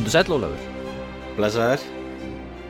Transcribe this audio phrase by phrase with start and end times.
[0.00, 0.60] Kondur sæl Ólafur.
[1.36, 1.82] Blessaður.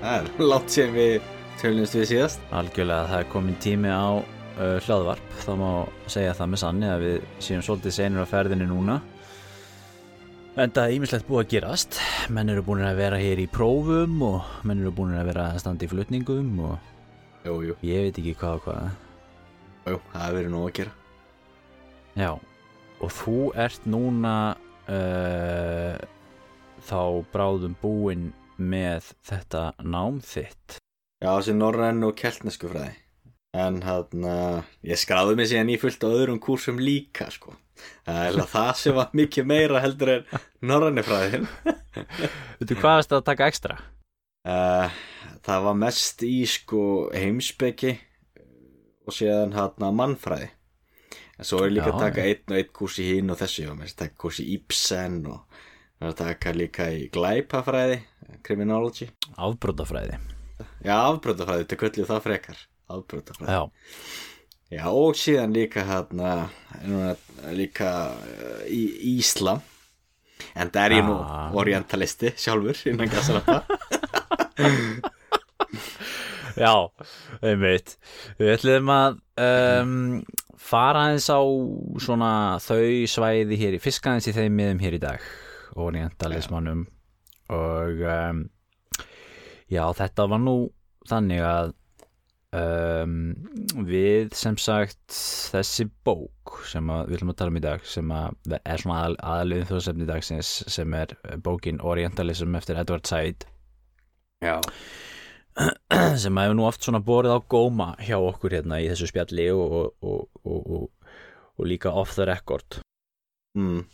[0.00, 1.28] Það er látt sem við
[1.60, 2.42] tölumst við síðast.
[2.58, 5.68] Algjörlega það er komin tími á uh, hlaðvarp þá má
[6.10, 8.98] segja það með sanni að við séum svolítið senur á ferðinni núna.
[10.58, 12.02] En það er ímislegt búið að gerast.
[12.34, 15.62] Menn eru búin að vera hér í prófum og menn eru búin að vera að
[15.62, 16.94] standa í flutningum og
[17.46, 18.94] Jú, jú, ég veit ekki hvað og hvað.
[19.86, 21.00] Jú, það verið nóg að gera.
[22.26, 22.32] Já,
[22.98, 24.38] og þú ert núna
[24.90, 26.08] uh,
[26.86, 27.00] þá
[27.32, 28.30] bráðum búinn
[28.60, 30.78] með þetta nám þitt.
[31.20, 32.94] Já, þessi norræn og keltnesku fræði.
[33.56, 34.26] En hann,
[34.86, 37.56] ég skráði mig síðan í fullt á öðrum kúrsum líka, sko.
[38.06, 41.48] Eiginlega það sem var mikið meira heldur en norræni fræðin.
[42.60, 43.78] Veitu hvað varst það að taka ekstra?
[44.46, 45.00] uh,
[45.46, 46.82] Það var mest í, sko,
[47.16, 47.96] heimspeki
[49.08, 50.50] og síðan hann mannfræði.
[51.40, 53.62] En svo er líka Já, að taka einn og einn kúrs í hinn og þessu,
[53.64, 55.49] ég var með að taka kúrs í Ibsen og
[56.00, 57.98] ég var að taka líka í glæpafræði,
[58.46, 59.10] criminology.
[59.36, 60.16] Afbrótafræði
[60.84, 62.58] Já, afbrotafræði, þetta kölluð það frekar.
[62.90, 63.52] Afbrotafræði.
[63.52, 63.62] Já,
[64.70, 66.32] Já, og síðan líka hérna
[67.58, 69.60] líka uh, í Íslam.
[70.54, 71.50] En það er ég nú Ah.
[71.58, 73.58] orientalisti sjálfur innan gasarappa
[76.60, 76.72] já,
[77.42, 77.96] einmitt.
[78.40, 79.92] Við ætlum að um,
[80.60, 81.40] fara aðeins á
[82.06, 82.80] svona þau
[83.10, 85.28] svæði hér í fiskaðins í þeim miðum hér í dag
[85.78, 86.86] orientalismannum
[87.50, 88.44] og um,
[89.70, 90.56] já, þetta var nú
[91.10, 91.72] þannig að
[92.56, 93.14] um,
[93.86, 95.14] við sem sagt
[95.52, 98.98] þessi bók sem að, við ætlum að tala um í dag sem að er svona
[99.00, 101.14] aðal, aðaliðin þjóðsefni dagsins sem er
[101.44, 103.46] bókin Orientalism eftir Edward Said.
[104.40, 104.56] Já,
[106.22, 109.74] sem hefur nú oft svona borið á góma hjá okkur hérna í þessu spjalli og,
[109.80, 111.16] og, og, og, og,
[111.60, 112.80] og líka off the record.
[113.58, 113.84] Mm.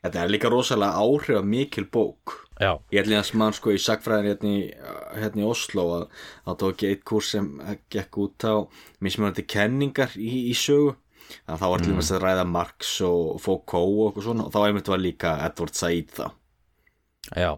[0.00, 2.38] Þetta er líka rosalega áhrif mikil bók.
[2.60, 4.58] Já, Ég ætli að mann sko í sagfræðin hérna í,
[5.18, 6.02] hérna í Oslo að
[6.46, 7.48] það tók ég eitt kurs sem
[7.90, 8.54] gekk út á
[9.02, 10.94] mismunandi kenningar í, í sögu.
[11.48, 14.60] Að þá var til dæmis að ræða Marx og Foucault og eitthvað svona og þá
[14.66, 16.34] einmitt var líka Edward Said það.
[17.38, 17.50] Já,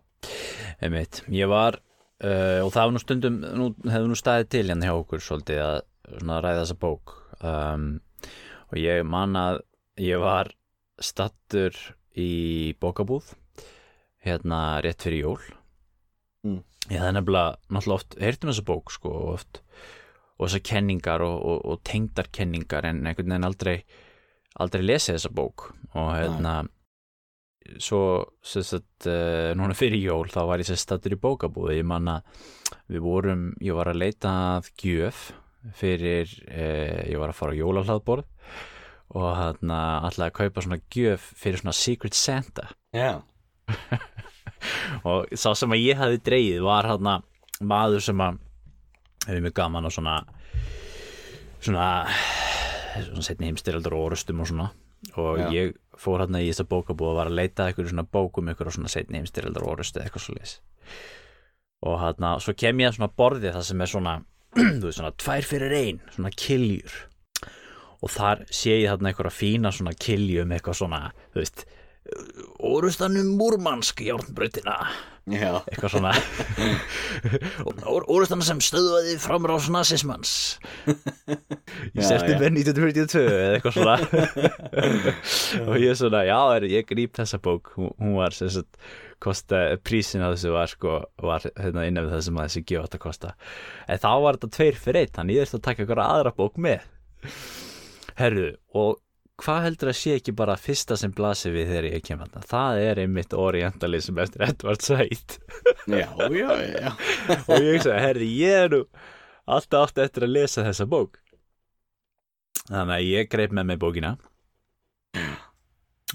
[0.85, 1.23] einmitt.
[1.33, 1.81] Ég var,
[2.23, 5.63] uh, og það var nú stundum nú, hefur nú staðið til hérna hjá okkur svolítið
[5.65, 5.81] að
[6.23, 7.17] ræða þessa bók.
[7.45, 7.89] Um,
[8.71, 9.61] og ég man að
[10.01, 10.53] ég var
[11.03, 11.75] stattur
[12.21, 13.35] í bókabúð
[14.25, 15.43] hérna rétt fyrir jól.
[16.45, 16.63] Mm.
[16.91, 19.61] Ég það er nefnilega náttúrulega oft heyrtum þessa bók sko oft
[20.35, 23.77] og þessar kenningar og, og, og tengdar kenningar en einhvern veginn aldrei
[24.61, 25.71] aldrei lesið þessa bók.
[25.95, 26.59] Og hérna
[27.81, 28.03] svo
[28.45, 31.81] sem sagt uh, núna fyrir jól þá var ég sér stattur í bókabúði.
[31.81, 32.45] Ég man að
[32.93, 35.31] við vorum ég var að leita að gjöf
[35.79, 38.29] fyrir uh, ég var að fara á jólahlaðborð
[39.15, 42.69] og hérna alltaf að kaupa svona gjöf fyrir svona Secret Santa.
[42.95, 43.23] Já,
[45.09, 47.21] og sá sem að ég hafi dreigið var hérna
[47.63, 48.41] maður sem að
[49.29, 50.17] hefði mjög gaman og svona
[51.65, 51.89] svona,
[52.99, 54.71] svona setni heimstyrjaldur og orustum og svona.
[55.21, 55.49] Og Já.
[55.53, 58.79] ég fór hérna í þessa bókabúð og var að leita að einhverju svona bókum einhverju
[58.79, 60.55] svona setni heimstyrjaldur og orustu eða eitthvað svo leis
[61.85, 64.15] og hérna svo kem ég að svona borðið það sem er svona
[64.81, 66.95] þú veist svona tvær fyrir ein svona kiljur
[68.05, 71.01] og þar sé ég þarna einhverja fína svona kilju með eitthvað svona
[71.33, 71.65] þú veist
[72.61, 74.77] orustanum múrmansk járnbrautina.
[75.25, 76.11] Já, eitthvað svona.
[78.13, 80.35] Orustana sem stöðvaði framrás nazismans
[80.85, 83.97] í september 1942 eða eitthvað svona.
[85.71, 87.73] Og ég er svona, já, er, ég gríp þessa bók.
[87.79, 88.77] Hún, hún var sem sagt
[89.25, 92.85] kosta, prísin á þessu var sko var hérna innan við það sem að þessi gjöf
[92.85, 93.37] átt að kosta.
[93.89, 96.61] En þá var þetta tveir fyrir eitt þannig ég þurfti að taka eitthvað aðra bók
[96.61, 96.91] með
[98.21, 99.01] herru, og
[99.43, 102.81] hvað heldur að sé ekki bara fyrsta sem blasir við þegar ég kem hann það
[102.85, 105.39] er einmitt orientalism eftir Edward Said.
[105.91, 106.93] Já, já, já.
[107.51, 108.85] og ég sagði, herri, ég er nú
[109.45, 111.19] alltaf átt eftir að lesa þessa bók.
[112.69, 114.15] Þannig að ég greip með mig bókina.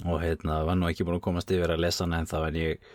[0.07, 2.57] Og hérna var nú ekki búin að komast yfir að lesa hana en þá en
[2.57, 2.89] ég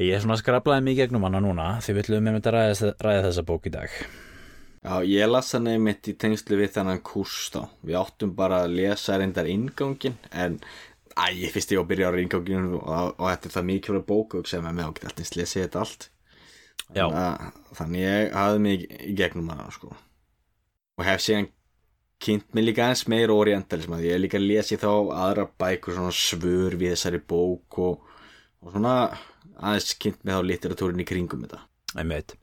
[0.00, 3.24] ég er svona skrablaði mig gegnum hana núna því við ætlum með þetta ræða, ræða
[3.26, 3.96] þessa bók í dag
[4.82, 7.60] Já, ég las hann einmitt í tengslu við þennan kurs þá.
[7.86, 10.56] Við áttum bara að lesa reyndar ingangin, en
[11.14, 14.06] æ, ég fyrst ég að byrja á inganginu og, og þetta er það mikið fyrir
[14.08, 16.08] bóku sem er með og alltaf lesið þetta allt.
[16.92, 17.04] Já.
[17.78, 19.92] Þannig, að, ég hafði mig í gegnum hana, sko.
[20.98, 21.46] Og hef síðan
[22.22, 24.90] kynnt mig líka aðeins meira orientalism að ég líka lesið þá
[25.24, 28.02] aðra bækur svona svör við þessari bók og,
[28.62, 28.96] og svona
[29.62, 31.62] aðeins kynnt mig þá literatúrin í kringum þetta.
[31.98, 32.36] einmitt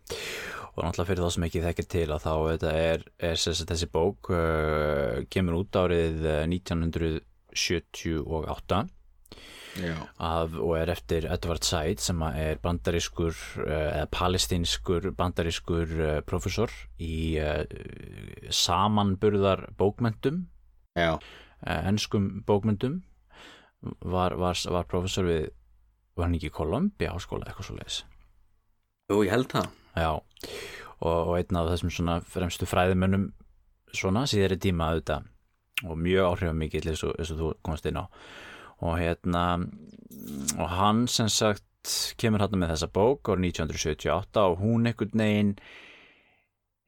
[0.80, 2.34] og náttúrulega fyrir þá sem ekki þekkir til að þá
[2.72, 8.88] er, er þessi bók uh, kemur út árið uh, 1978
[9.78, 16.14] Já, af, og er eftir Edward Said sem er bandarískur eh, eða palestinskur bandarískur uh,
[16.26, 17.62] professor í uh,
[18.50, 19.68] samanburðar
[20.98, 21.20] uh,
[21.70, 23.04] enskum bókmentum
[24.02, 25.52] var, var, var professor við
[26.18, 28.02] var hann ekki í Columbia áskóla eitthvað svo leiðis
[29.10, 33.30] Jú, ég held það Já, og, og einn af þessum svona fremstu fræðimönnum
[33.96, 35.28] svona síðari tíma auðvitað.
[35.88, 38.06] Og mjög áhrifamikið eins eins og þú komast inn á.
[38.84, 39.44] Og hérna
[40.60, 41.64] og hann sem sagt
[42.20, 45.54] kemur hann með þessa bók árið 1978 og hún einhvern veginn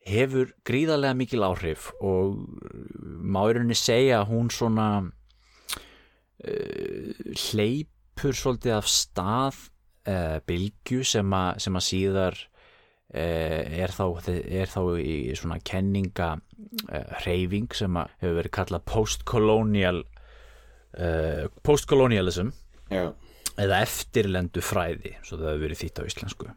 [0.07, 2.37] hefur gríðarlega mikil áhrif og
[2.99, 4.87] má í rauninni segja að hún svona
[6.43, 7.11] uh,
[7.45, 9.55] hleypur svolítið af stað
[10.09, 10.39] uh,
[11.05, 12.35] sem, a, sem að síðar
[13.13, 21.45] er, þá, er þá í svona kenninga uh, hreyfing sem hefur verið kallað postcolonial uh,
[21.65, 22.53] postcolonialism
[22.91, 23.11] Já,
[23.59, 26.51] eða eftirlendu fræði svo það hefur verið þýtt á íslensku.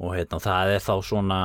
[0.00, 1.40] Og hérna það er þá svona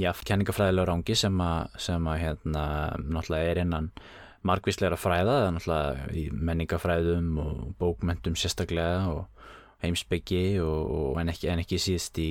[0.00, 2.64] já, kenningafræðilega rangi sem að, sem að hérna
[2.98, 3.92] náttúrulega er innan
[4.46, 9.39] margvísleira fræða náttúrulega í menningafræðum og bókmentum sérstaklega og
[9.82, 12.30] heimsbyggi en, ekki, en ekki síðst í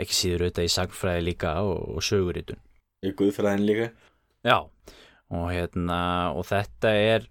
[0.00, 2.60] ekki síður auðvitað í sagfræði líka og, og söguritun.
[3.04, 3.90] Ég er guðfræðin líka.
[4.44, 4.58] Já,
[5.30, 6.00] og hérna
[6.36, 7.28] og þetta er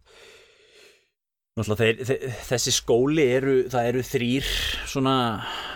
[1.68, 4.50] þeir, þeir, þessi skóli eru, það eru þrýr
[4.88, 5.16] svona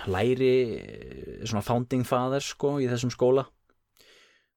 [0.07, 0.53] læri
[1.43, 3.45] svona founding fathers sko í þessum skóla.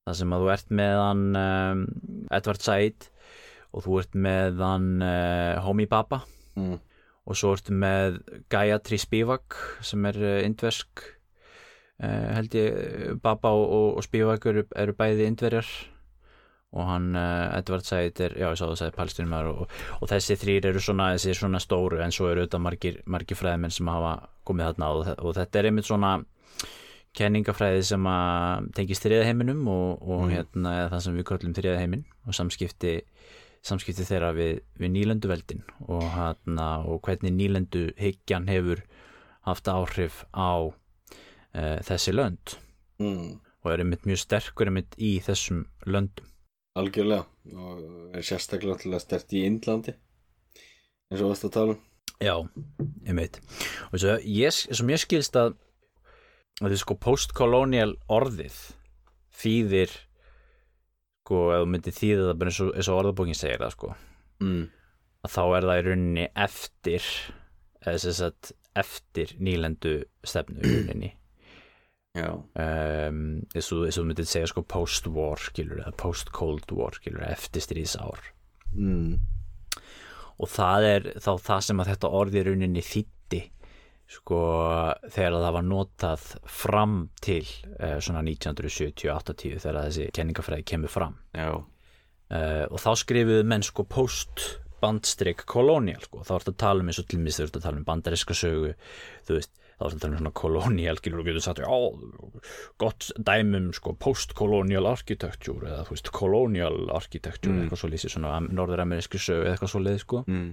[0.06, 1.84] Það sem að þú ert með hann um,
[2.30, 3.08] Edward Said
[3.74, 6.22] og þú ert með hann uh, Homi Baba.
[6.54, 6.78] Mm.
[7.26, 8.20] Og svo ertu með
[8.52, 11.02] Gayatri Spivak sem er uh, indversk
[12.02, 15.68] uh, held ég Baba og, og, Spivak eru, eru bæði indverjar
[16.76, 19.66] og hann uh, Edvard Said er, já ég sá það að segja palestinumar og,
[20.00, 23.72] og þessi þrýr eru svona, þessi svona stóru en svo eru auðvitað margir, margir fræðmenn
[23.74, 26.16] sem hafa komið þarna og, og þetta er einmitt svona
[27.16, 30.32] kenningafræði sem að tengist þriðaheiminum og, og Mm.
[30.34, 32.92] hérna það sem við köllum þriðaheimin og samskipti
[33.66, 38.84] samskipti þeirra við, við nýlenduveldin og, hérna, og hvernig nýlendu hyggjan hefur
[39.46, 42.56] haft áhrif á uh, þessi lönd.
[42.96, 43.42] Mm.
[43.60, 46.24] og er einmitt mjög sterkur einmitt í þessum löndum.
[46.78, 47.26] Algjörlega
[47.58, 49.92] og er sérstaklega að stert í Indlandi
[51.10, 51.82] eins og varst að tala um.
[52.22, 52.36] Já,
[53.04, 53.40] einmitt.
[53.90, 55.56] Og svo ég, sem ég skilst að
[56.62, 58.58] að þið sko postkolonial orðið
[59.36, 59.92] þýðir
[61.26, 63.92] sko, ef þú myndir þýða það bara eins og, eins og orðabókin segir það sko
[64.44, 64.64] mm.
[65.26, 67.12] að þá er það í rauninni eftir
[67.82, 69.94] eða sem sagt eftir nýlendu
[70.26, 71.14] stefnu í rauninni
[72.16, 73.18] Já, um,
[73.52, 78.30] eins og þú myndir segja sko post-war skilur eða post-cold war skilur eftir stríðsár
[78.72, 79.18] mm.
[80.40, 83.15] og það er þá það sem að þetta orði í rauninni þýtti
[84.06, 84.38] sko
[85.10, 86.94] þegar það var notað fram
[87.24, 87.42] til
[87.80, 91.16] uh, svona 1970-80 þegar þessi kenningafræði kemur fram
[92.30, 94.46] uh, og þá skrifuðu menn sko post
[94.82, 97.64] bandstrik kolonial sko, þá ertu að tala um eins og til mis þú ert að
[97.64, 98.74] tala um bandariska sögu
[99.26, 102.36] þú veist, þá ertu að tala um svona kolonial gilur og getur sagt, já,
[102.84, 107.64] gott dæmum sko post-colonial architecture eða þú veist, colonial architecture Mm.
[107.64, 110.48] eitthvað svo lýsir svona norður-amerísku sögu eða eitthvað svo leið sko mm.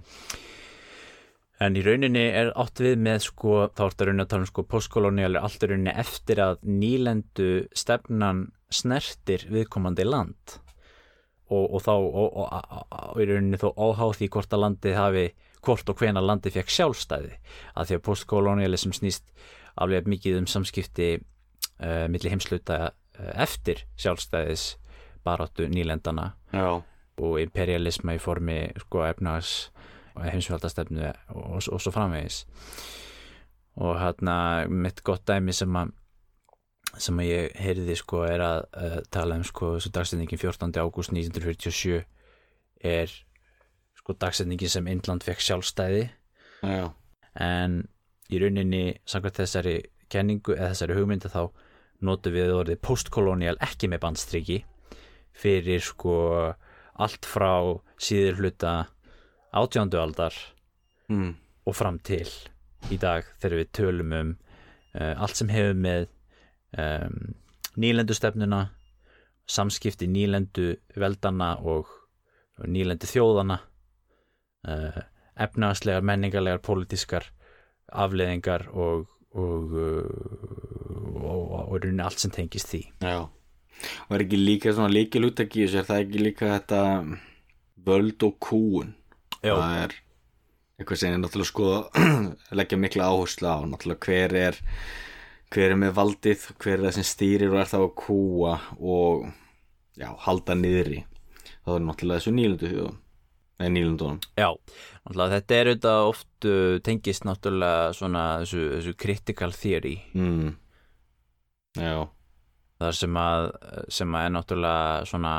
[1.64, 4.50] En í rauninni er átt við með sko, þá ertu að rauninni að tala um
[4.50, 8.44] sko postkolonial er allt í rauninni eftir að nýlendu stefnan
[8.74, 10.58] snertir viðkomandi land.
[11.54, 15.26] Og, og þá og, í rauninni þó óháð því hvort að landið hafi
[15.64, 17.38] hvort og hvena landið fekk sjálfstæði.
[17.78, 19.30] Að því að postkolonialism snýst
[19.80, 24.74] aflega mikið um samskipti uh, milli heimsluta uh, eftir sjálfstæðis
[25.24, 26.84] baráttu nýlendana já,
[27.24, 29.70] og imperialisma í formi sko efnags
[30.16, 32.44] og heimsveldastefnu og, og, og svo framvegis
[33.76, 35.94] og hérna mitt gott dæmi sem að
[37.02, 40.76] sem að ég heyrði sko er að uh, tala um sko þessu dagsetningin 14.
[40.78, 42.04] ágúst 1947
[42.86, 43.16] er
[43.98, 46.04] sko dagsetningin sem Indland fekk sjálfstæði
[46.62, 46.86] já,
[47.42, 47.80] en
[48.30, 49.78] í rauninni samkvæmt þessari
[50.14, 51.42] kenningu eða þessari hugmynda þá
[52.04, 54.60] notum við orðið postkolonial ekki með bandstriki
[55.34, 56.16] fyrir sko
[57.02, 58.74] allt frá síður hluta
[59.54, 60.36] átjándu aldar
[61.12, 61.32] mm.
[61.66, 62.28] og fram til
[62.92, 64.34] í dag þegar við tölum um
[64.98, 66.08] uh, allt sem hefur með
[66.78, 67.36] um,
[67.80, 68.66] nýlendu stefnuna
[69.50, 71.92] samskipti nýlendu veldana og
[72.64, 73.60] nýlendu þjóðana
[74.68, 75.02] uh,
[75.34, 77.26] efnaðslegar, menningarlegar, pólitískar
[77.94, 82.84] afleðingar og og, og, og, og rauninni allt sem tengist því.
[83.02, 83.26] Já.
[84.08, 86.82] Og er ekki líka svona líkil úttak í þessu er það ekki líka þetta
[87.84, 88.94] völd og kúun
[89.44, 89.54] Já.
[89.60, 89.96] það er
[90.80, 92.06] eitthvað sem er náttúrulega skoða
[92.60, 93.58] leggja mikla áherslu á.
[93.70, 94.60] Náttúrulega hver er
[95.54, 99.28] hver er með valdið, hver er það sem stýrir og er þá að kúa og
[100.00, 101.04] já, halda niðri.
[101.64, 103.00] Það er náttúrulega þessu nýlundu þjóðum
[103.62, 104.50] eða nýlundunum Já,
[105.06, 109.96] náttúrulega þetta er auðvitað oft uh, tengist náttúrulega svona þessu, þessu critical theory.
[110.18, 110.52] Mm.
[111.78, 111.96] Já,
[112.82, 113.48] þar sem að,
[113.94, 115.36] sem að er náttúrulega svona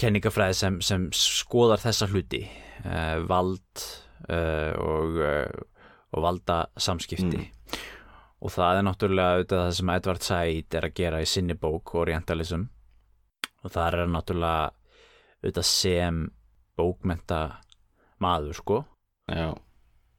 [0.00, 2.42] kenningafræði sem, sem skoðar þessa hluti
[2.84, 3.84] uh, vald
[4.28, 5.62] uh, og, uh,
[6.14, 7.46] og valda samskipti
[8.40, 11.90] og það er náttúrulega auðvitað það sem Edvard Said er að gera í sinni bók
[12.00, 12.62] Orientalism.
[13.60, 14.70] Og það er náttúrulega
[15.42, 16.22] auðvitað sem
[16.80, 17.40] bókmenta
[18.24, 18.78] maður sko.
[19.28, 19.50] Já,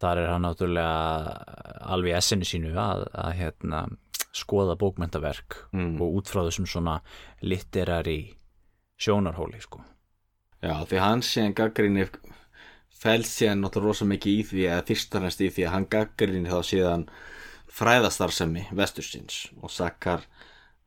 [0.04, 1.34] þar er hann náttúrulega
[1.96, 3.82] alveg essinu sínu að, að hérna,
[4.38, 5.98] skoða bókmentaverk Mm.
[5.98, 7.00] og út frá þessum svona
[7.42, 8.36] literari
[9.02, 9.82] sjónarhóli sko.
[10.62, 12.08] já, því hann síðan gaggrinni
[13.02, 16.60] fælst síðan náttúrulega rosa mikið í því eða fyrstarnast í því að hann gaggrinni þá
[16.70, 17.08] síðan
[17.72, 20.26] fræðastarsemi vestursins og sakkar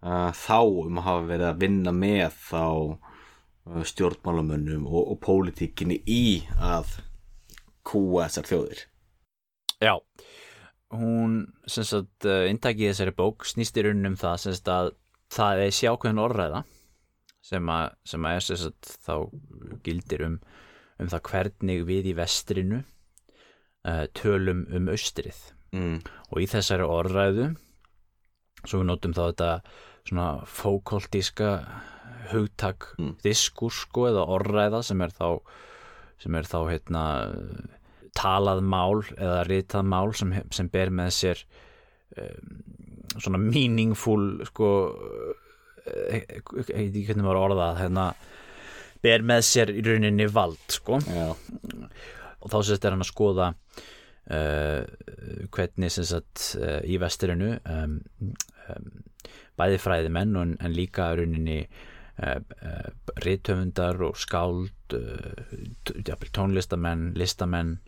[0.04, 6.02] uh, þá um að hafa verið að vinna með þá uh, stjórnmálamönnum og, og pólitíkinni
[6.06, 6.98] í að
[7.84, 8.84] kúa þessar þjóðir
[9.82, 9.98] Já,
[10.94, 14.92] hún sem sagt uh, intakið þessari bók snýst í rauninum það sem sagt að
[15.34, 16.62] það er sjákvæðin orðræða
[17.44, 19.14] sem að, sem að er sem sagt þá
[19.84, 20.36] gildir um,
[21.00, 25.40] um það hvernig við í vestrinu uh, tölum um austrið
[25.76, 25.98] mm.
[26.30, 27.50] og í þessari orðræðu
[28.64, 29.50] svo við notum þá þetta
[30.04, 31.50] svona fókoltíska
[32.32, 33.16] hugtak Mm.
[33.24, 35.40] diskurs sko eða orðræða sem er þá
[36.22, 37.04] sem er þá hérna
[38.16, 41.42] talað mál eða ritað mál sem, sem ber með sér
[42.16, 42.62] um,
[43.18, 44.68] svona meaningful sko
[45.84, 48.08] ég veit ekki hvernig maður orðað hérna
[49.04, 50.98] ber með sér í rauninni vald sko.
[51.04, 51.34] Já,
[52.44, 53.48] og þá sérst er hann að skoða
[54.32, 54.82] uh,
[55.54, 57.98] hvernig sagt uh, í vesturinu um,
[58.68, 58.92] um,
[59.58, 62.38] bæði fræðimenn og, en líka rauninni uh,
[63.24, 64.70] rithöfundar og skáld
[66.34, 67.78] tónlistamenn, listamenn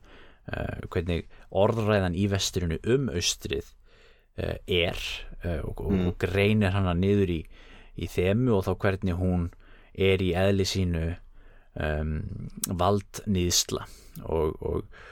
[0.90, 3.72] hvernig orðræðan í vesturinu um austrið
[4.38, 5.00] er
[5.66, 7.38] og, og, og greinir hana niður í,
[7.96, 9.48] í þemu og þá hvernig hún
[9.96, 11.04] er í eðli sínu
[11.80, 12.14] um,
[12.68, 13.84] valdnýðsla
[14.24, 15.02] og, og,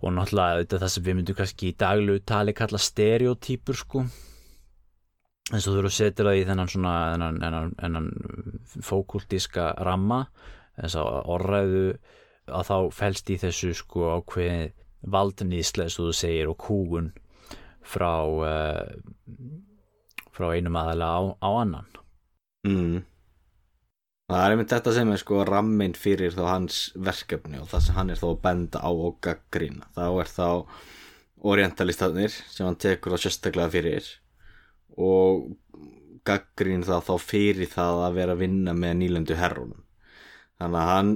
[0.00, 4.04] og náttúrulega þetta er það sem við myndum kannski í daglu tali kalla stereotypur sko.
[5.52, 10.22] Eins og þú eru að setja það í þennan svona þennan, þennan, þennan fókultíska ramma
[10.78, 11.86] þess að orðræðu
[12.52, 14.70] að þá felst í þessu sko ákveði
[15.12, 17.10] valdnýðsla eins og þú segir og kúgun
[17.82, 18.86] frá uh,
[20.32, 22.01] frá einum aðalega á, á annan
[22.68, 23.02] mm.
[24.30, 27.98] það er einmitt þetta sem er sko ramminn fyrir þá hans verkefni og það sem
[27.98, 30.48] hann er þá að benda á og gaggrina þá er þá
[31.52, 34.12] orientalistarnir sem hann tekur þá sérstaklega fyrir
[35.00, 35.50] og
[36.26, 39.82] gaggrín þá þá fyrir það að vera að vinna með nýlendu herrunum
[40.60, 41.12] þannig að hann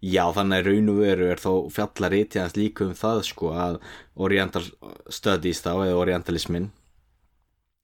[0.00, 3.50] já þannig að raun og veru er þó fjallar eitthvað hans líka um það sko
[3.52, 3.76] að
[4.16, 4.64] oriental
[5.12, 6.70] studies þá eða orientalismin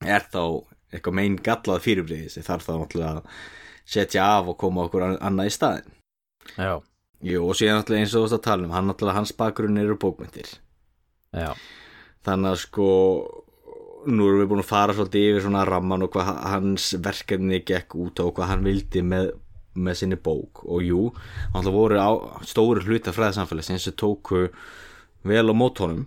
[0.05, 0.65] er þá
[0.97, 3.41] eitthvað megin gallað fyrirbreyði sem þarf þá náttúrulega að
[3.97, 5.91] setja af og koma okkur an- annað í staðin
[6.59, 6.75] já,
[7.27, 9.81] Jú, og síðan náttúrulega eins og þú veist að tala um hann náttúrulega hans bakgrunn
[9.83, 10.51] eru bókmyndir
[11.37, 11.51] já,
[12.27, 12.89] þannig að sko
[14.07, 17.97] nú erum við búin að fara svolítið yfir svona ramman og hvað hans verkefni gekk
[17.99, 19.33] út og hvað hann vildi með,
[19.75, 20.61] með sinni bók.
[20.71, 21.01] Og jú,
[21.57, 22.11] hann voru á
[22.47, 24.45] stóru hluta fræðsamfélagsins sem tóku
[25.27, 26.05] vel á mót honum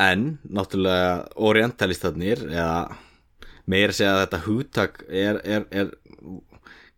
[0.00, 2.96] en náttúrulega orientalistarnir eða
[3.70, 5.92] meira að segja að þetta hugtak er, er, er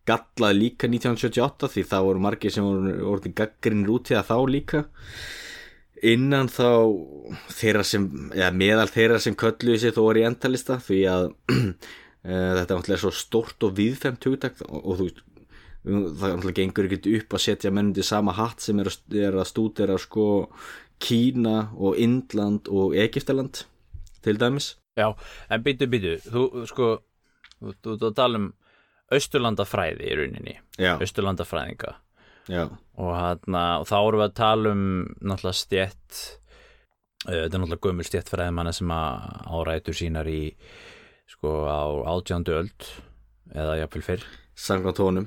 [0.06, 4.38] gallað líka 1978 því það voru margir sem voru orðin gaggrinir út í það þá
[4.54, 4.82] líka.
[6.06, 6.70] Innan þá
[7.56, 11.56] þeirra sem, eða meðal þeirra sem kölluðu sér þó orientalista því að e,
[12.58, 15.24] þetta er náttúrulega svo stórt og viðfemt hugtak og, og þú veist
[15.86, 19.96] það náttúrulega gengur ekkert upp að setja mennundi sama hatt sem að, er að stúdera
[20.02, 20.26] sko
[21.02, 23.64] Kína og Indland og Egiptaland
[24.22, 24.76] til dæmis.
[24.96, 25.12] Já
[25.50, 26.86] en byttu, byttu, þú sko
[27.60, 28.48] þú, þú, tala um
[29.12, 31.92] austurlandafræði í rauninni, já, austurlandafræðinga.
[32.50, 32.64] Já,
[32.96, 34.84] og, hana, og þá erum við að tala um
[35.20, 36.20] náttúrulega stjett
[37.26, 40.40] uh, þetta er náttúrulega gömul stjett fræðimanna sem að árætur sínar í
[41.26, 41.82] sko á
[42.14, 42.90] átjándu öld
[43.54, 44.28] eða jafnvel fyrr.
[45.02, 45.26] Honum.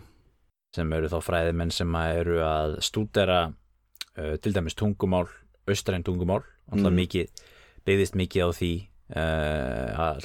[0.75, 5.27] Sem eru þá fræðimenn sem að eru að stúdera uh, til dæmis tungumál,
[5.69, 6.99] austræn tungumál það Mm.
[7.01, 7.43] mikið,
[7.85, 8.73] byggðist mikið á því
[9.15, 10.21] uh, að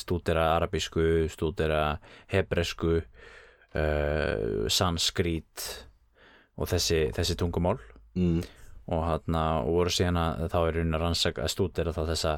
[0.00, 1.82] stúdera arabísku, stúdera
[2.32, 5.68] hebresku uh, sanskrit
[6.56, 7.78] og þessi, þessi tungumál
[8.14, 8.42] mm.
[8.92, 9.04] og
[9.64, 12.34] og voru síðan að þá er raunin að rannsaka að stúdera þá þessa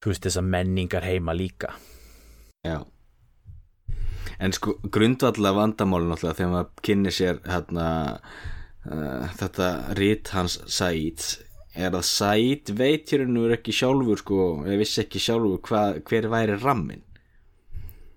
[0.00, 1.74] þú veist þessa menningar heima líka
[2.64, 2.80] Já
[4.40, 7.86] En sko grundvallega vandamálun alltaf þegar maður kynni sér hérna
[8.88, 11.26] uh, þetta rít hans Said.
[11.74, 16.30] Er að Said veit hér nú ekki sjálfur sko, ég vissi ekki sjálfur hva, hver
[16.32, 17.04] væri rammin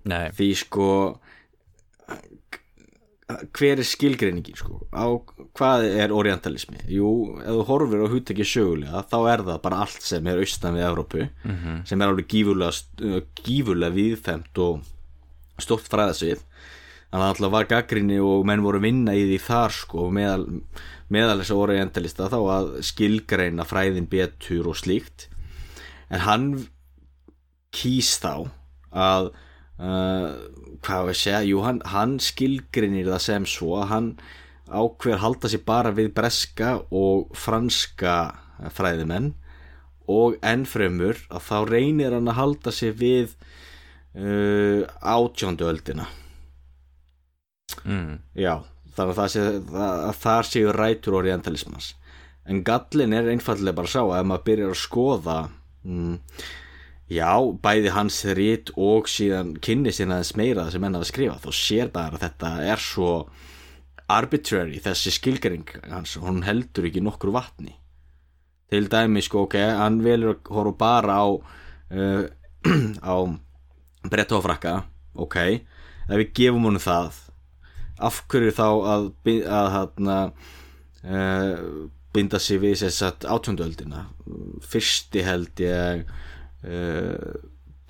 [0.09, 0.87] Nei, því sko
[3.55, 4.81] hver er skilgreiningin sko?
[4.91, 5.07] Á
[5.55, 6.81] hvað er orientalismi?
[6.91, 7.09] Jú,
[7.41, 10.87] ef þú horfir á húttekki sögulega þá er það bara allt sem er austan við
[10.89, 11.85] Evrópu -hmm.
[11.87, 14.83] sem er alveg gífurlega gífurlega viðfemt og
[15.57, 16.43] stórt fræðasvið
[17.13, 20.45] þannig að alltaf var gaggrinni og menn voru vinna í því þar sko meðal,
[21.13, 25.27] meðal þess að orientalista þá að skilgreina fræðin betur og slíkt.
[26.09, 26.47] En hann
[27.73, 28.49] kýst þá
[28.89, 30.25] að uh,
[30.81, 34.09] hvað við segja, jú hann, hann skilgrinir það sem svo að hann
[34.73, 38.15] ákveður halda sér bara við breska og franska
[38.73, 39.35] fræðimenn
[40.09, 43.37] og ennfremur að þá reynir hann að halda sér við
[44.17, 46.09] uh, átjóndu öldina
[47.81, 48.15] mm.
[48.37, 48.53] já,
[48.95, 51.93] þannig að, það sé, það, að þar séu rætur orientalismans
[52.49, 55.37] en gallin er einfallega bara að sjá að ef maður byrjar að skoða
[55.87, 56.15] mm,
[57.13, 57.31] já,
[57.63, 61.49] bæði hans rít og síðan kynni síðan aðeins meira það sem henn að skrifa þá
[61.59, 63.13] sér bara að þetta er svo
[64.13, 67.77] arbitrary þessi skilgering hans, hún heldur ekki nokkur vatni
[68.73, 72.23] til dæmi sko ok, hann velur að horfa bara á uh,
[73.13, 73.15] á
[74.09, 74.79] bretta og frakka
[75.13, 75.37] ok,
[76.09, 77.22] ef við gefum honum það
[78.09, 80.33] af hverju þá að, að, að,
[81.03, 81.69] að
[82.13, 84.05] binda sig við þess að átjóndöldina
[84.69, 86.03] fyrsti held ég
[86.67, 87.39] uh,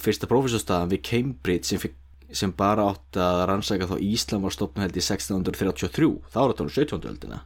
[0.03, 1.97] fyrsta prófessorstaðan við Cambridge sem, fikk,
[2.33, 6.69] sem bara átt að rannsaka þá Íslam var stopnum held í 1633 þá er þetta
[6.77, 7.09] 17.
[7.11, 7.41] öldina.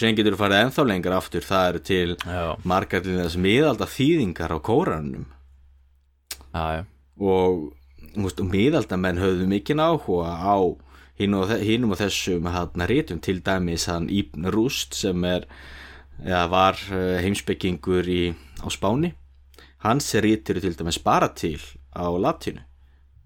[0.00, 1.44] Sen getur þú farið ennþá lengra aftur.
[1.44, 5.26] Það eru til Já, margar til þess miðalda þýðingar á kóranum.
[6.54, 6.82] Já, já.
[7.20, 7.66] Og
[8.14, 10.56] þú veist, miðaldamenn höfðu mikinn áhuga á
[11.20, 15.46] hinum og, þessum hérna rítum til dæmis hann Ibn Rúst sem er
[16.24, 18.32] eða var eh, heimspekingur í,
[18.64, 19.14] á Spáni.
[19.84, 21.60] Hans rítir til dæmis bara til
[21.96, 22.64] á latinu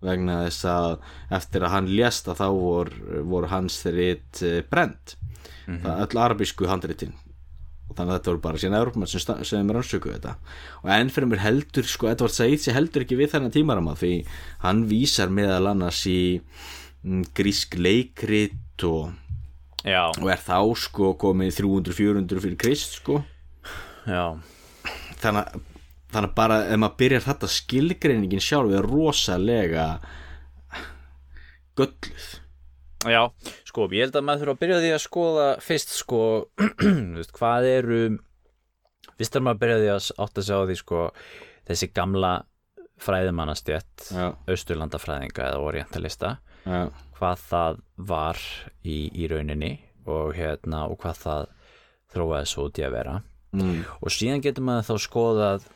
[0.05, 0.95] vegna þess að
[1.33, 5.15] eftir að hann lést að þá voru, voru hans rít brend
[5.65, 7.15] það öll arabísku handritin.
[7.89, 10.37] Og þannig að þetta voru bara síðan Európa sem, sem rannsöku þetta.
[10.83, 14.15] Og enn fyrir mér heldur sko Edvard Said sé heldur ekki við þennan tímarama því
[14.65, 16.84] hann vísar meðal annars í mm,
[17.37, 19.13] grísk leikrit og,
[19.85, 23.21] og er þá sko komið 300-400 fyrir krist sko.
[24.09, 24.37] Já,
[25.21, 25.63] þannig að
[26.15, 29.87] þannig að bara ef maður byrjar þetta skilgreiningin sjálf er rosalega
[31.75, 32.27] gölluð.
[33.05, 33.23] Já
[33.75, 36.19] Sko, ég held að maður þurfa að byrja því að skoða fyrst sko,
[37.17, 37.97] veist, hvað eru
[39.19, 41.01] fyrst er maður að byrja því að átta sig á því sko,
[41.67, 42.31] þessi gamla
[43.03, 46.31] fræðimannastjett austurlandafræðinga eða orientalista
[46.65, 48.41] já, hvað það var
[48.83, 49.73] í, í rauninni
[50.11, 51.47] og hérna og hvað það
[52.15, 53.15] þróaði svo út í að vera.
[53.55, 55.69] Mm, og síðan getur maður þá skoðað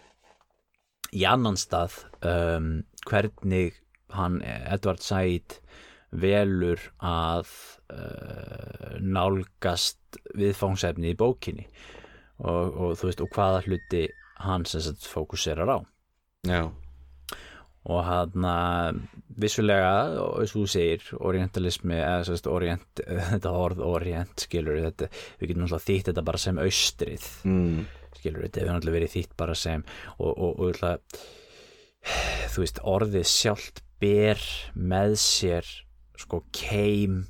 [1.15, 2.73] í annan stað um,
[3.09, 3.79] hvernig
[4.13, 5.59] hann Edvard Said
[6.11, 7.51] velur að
[7.93, 11.69] uh, nálgast viðfangsefni í bókinni.
[12.39, 14.05] Og, og þú veist og hvaða hluti
[14.45, 15.79] hann sem sagt fókuserar á.
[16.47, 16.63] Já,
[17.89, 18.45] og hann
[19.39, 19.93] vissulega,
[20.37, 25.65] eins og þú segir orientalismi, eða sérst orient þetta orð orient, skilur þetta, við getum
[25.65, 27.29] náttúrulega þýtt þetta bara sem austrið.
[27.49, 27.79] Mm,
[28.19, 29.85] skilur þetta, hefur náttúrulega verið þýtt bara sem
[30.19, 30.93] og, og, og ætla,
[32.53, 34.45] þú veist, orðið sjálft ber
[34.79, 35.73] með sér
[36.19, 37.25] sko keim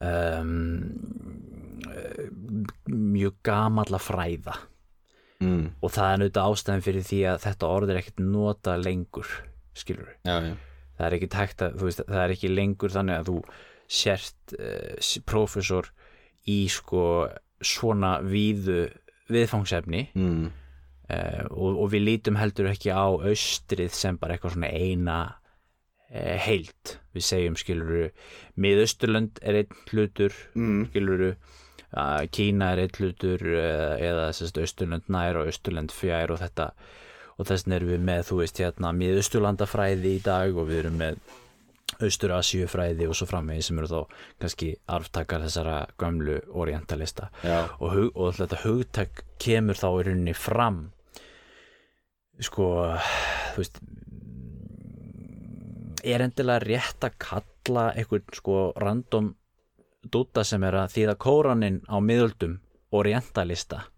[0.00, 0.56] um,
[2.88, 4.56] mjög gamalla fræða.
[5.38, 9.36] Mm, og það er náttúrulega ástæðan fyrir því að þetta orð er ekkert nota lengur
[9.80, 10.54] skilur já, já,
[10.98, 13.40] það er ekki tækt að, þú veist, það er ekki lengur þannig að þú
[13.88, 15.90] sért uh, prófessor
[16.48, 17.02] í sko
[17.64, 18.86] svona víðu
[19.28, 20.46] viðfangsefni mm,
[21.12, 26.36] uh, og, og við lítum heldur ekki á austrið sem bara eitthvað svona eina uh,
[26.44, 26.98] heild.
[27.16, 28.10] Við segjum skiluru
[28.60, 31.32] miðausturlönd er einn hlutur mm, skiluru
[31.88, 36.66] Kína er einn hlutur eða þessast austurlönd nær og austurlönd fjær og þetta
[37.38, 40.98] og þess vegna erum við með, þú veist, hérna miðausturlandafræði í dag og við erum
[40.98, 41.20] með
[42.04, 47.30] austur-asíufræði og svo framvegis sem eru þá kannski arftakar þessara gömlu orientalista.
[47.78, 50.82] Og, hug, og þetta hugtak kemur þá í rauninni fram
[52.44, 52.68] sko
[53.54, 53.80] þú veist
[56.06, 59.32] er endilega rétt að kalla einhvern sko random
[60.06, 62.58] dúta sem er að þýða kóranin á miðöldum
[62.94, 63.88] orientalista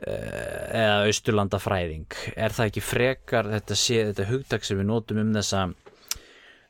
[0.00, 5.34] eða austurlanda fræðing er það ekki frekar þetta, sé, þetta hugtak sem við notum um
[5.36, 5.66] þessa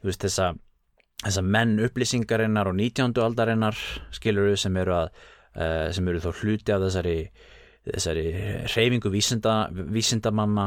[0.02, 0.50] veist þessa
[1.20, 3.14] þessa menn upplýsingarinnar og 19.
[3.22, 3.78] aldarinnar
[4.14, 7.16] skilur við sem eru að uh, sem eru þó hluti af þessari
[7.86, 8.24] þessari
[8.68, 10.66] reyfingu vísinda, vísindamanna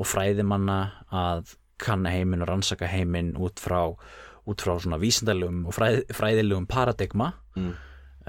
[0.00, 0.78] og fræðimanna
[1.12, 6.68] að kanna heiminn og rannsaka heiminn út frá, út frá svona vísindalegum og fræð, fræðilegum
[6.70, 7.74] paradigma mm.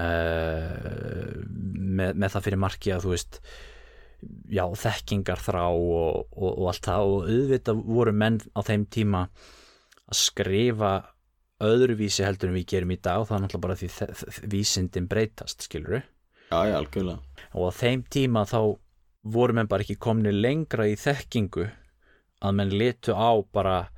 [0.02, 3.40] uh, með, með það fyrir marki að þú veist
[4.50, 7.10] já, þekkingar þrá og, og, og allt það.
[7.10, 9.26] Og auðvitað voru menn á þeim tíma
[10.06, 10.92] að skrifa
[11.66, 15.64] öðruvísi heldur en við gerum í dag og það er náttúrulega bara því vísindin breytast,
[15.64, 16.02] skiluru
[16.46, 17.40] Já, já, algjörlega.
[17.58, 18.60] Og á þeim tíma þá
[19.26, 21.64] voru menn bara ekki komni lengra í þekkingu
[22.46, 23.88] að menn litu á bara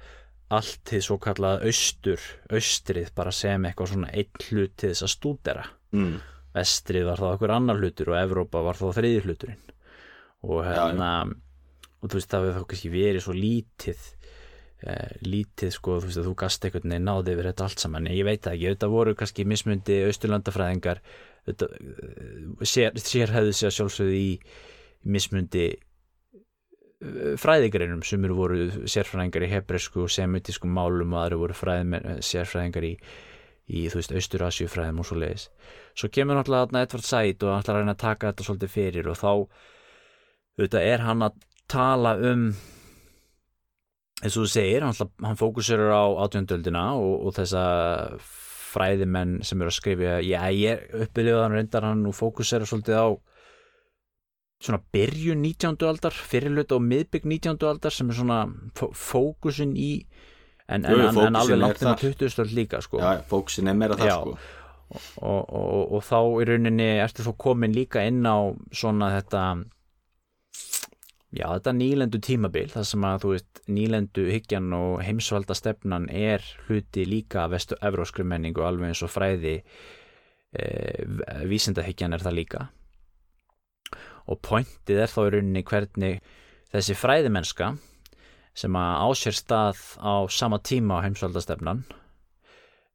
[0.49, 5.13] allt til svo kallað austur, austrið bara sem eitthvað svona einn hlut til þess að
[5.13, 5.67] stúdera.
[5.93, 6.21] Mm.
[6.57, 9.61] vestrið var þá okkur annar hlutur og Evrópa var þá þriðir hluturinn
[10.47, 11.11] og hérna
[11.99, 14.05] og þú veist það við þá kannski verið svo lítið
[14.87, 18.11] eh, lítið sko þú veist að þú gast einhvern veginn náði yfir þetta allt saman.
[18.13, 21.03] Ég veit það ekki, þetta voru kannski mismundi austurlandafræðingar
[21.49, 21.71] þetta,
[22.63, 24.31] sér, sér hefði sér sjálfsögðu í
[25.09, 25.69] mismundi
[27.39, 32.87] fræðigreinum sem eru voru sérfræðingar í hebresku og semitísku málum og aðri voru fræðimenn, sérfræðingar
[32.89, 32.95] í,
[33.71, 35.45] í þú veist, austurasjufræðum og svo leiðis
[35.95, 39.11] svo kemur náttúrulega Edvard Said og hann ætlar að reyna að taka þetta svolítið fyrir
[39.13, 39.31] og þá
[40.59, 41.39] auðvitað er hann að
[41.71, 42.49] tala um
[44.19, 47.65] eins og þú segir, hann, hann fókusur á átjöndöldina og, og þessa
[48.69, 53.09] fræðimenn sem eru að skrifja já, ég uppiliðan reyndar hann og fókusera svolítið á
[54.59, 55.79] svona byrjun 19.
[55.87, 57.63] aldar fyrirlut og miðbygg 19.
[57.69, 58.41] aldar sem er svona
[58.75, 59.93] fókusin í
[60.67, 62.27] en, en, Jú, en alveg langt á 20.
[62.27, 62.99] aldar líka sko.
[62.99, 64.17] Já, fókusin er meira það Já.
[64.19, 64.57] sko
[64.89, 69.43] og, og, og, og þá í rauninni ertu þá komin líka inn á svona þetta
[71.35, 76.45] já þetta nýlendu tímabil það sem að þú veist nýlendu hyggjan og heimsvalda stefnan er
[76.67, 80.65] hluti líka vestu evróskri menningu alveg eins og fræði e,
[81.51, 82.63] vísindahyggjan er það líka.
[84.29, 86.23] Og pointið er þá í rauninni hvernig
[86.73, 87.75] þessi fræðimennska
[88.59, 91.85] sem að ásér stað á sama tíma á heimsvaldastefnan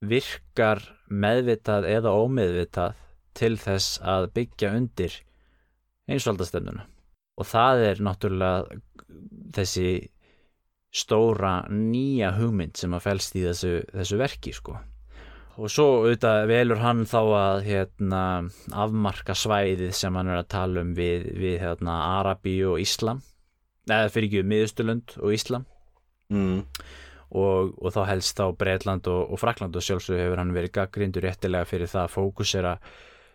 [0.03, 2.97] virkar meðvitað eða ómeðvitað
[3.37, 5.21] til þess að byggja undir
[6.09, 6.89] heimsvaldastefnuna
[7.39, 8.79] og það er náttúrulega
[9.53, 9.87] þessi
[10.93, 14.77] stóra nýja hugmynd sem að fælst í þessu, þessu verki sko.
[15.53, 18.21] Og svo auðvitað velur hann þá að hérna,
[18.73, 23.21] afmarka svæðið sem hann er að tala um við, við hérna, Arabi og Íslam.
[23.85, 25.67] Eða fyrir ekki miðustulund og Íslam.
[26.33, 26.63] Mm.
[27.33, 31.25] og, og þá helst þá Breitland og, og Frakland og sjálfsög hefur hann verið gaggrindur
[31.27, 32.73] réttilega fyrir það að fókusera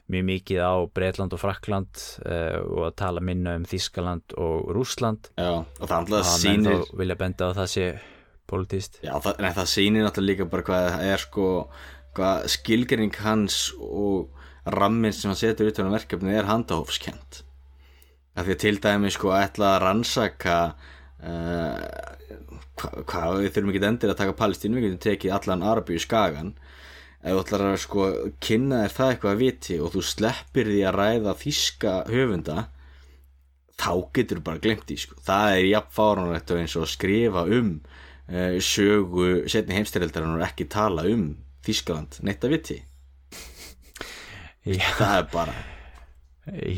[0.09, 5.31] mjög mikið á Breitland og Frakland uh, og að tala minna um Þískaland og Rúsland
[5.37, 7.87] Já, og það alltaf að sýnir þá vilja benda á að það sé
[8.49, 11.47] politíst Já, það, nei, það sýnir náttúrulega líka bara hvað það er sko
[12.19, 14.35] hvað skilgering hans og
[14.69, 17.43] rammin sem hann setur utan á verkefni er handahófskent.
[18.39, 21.77] Af því að til dæmi sko ætla að rannsaka uh,
[22.79, 26.53] hvað hva, við þurfum ekki endur að taka Palestínu, við getum tekið allan Arabíu skagan
[27.19, 28.09] ef þú ætlar að sko
[28.45, 32.59] kynna þér það eitthvað að viti og þú sleppir því að ræða þíska höfunda
[33.79, 35.19] þá getur þú bara glemt því sko.
[35.27, 40.47] Það er jafn fáránlegt og eins og að skrifa um uh, sögu setni heimstyrildar og
[40.47, 41.31] ekki tala um
[41.69, 42.79] Þískaland neitt að viti.
[44.69, 45.55] Það er bara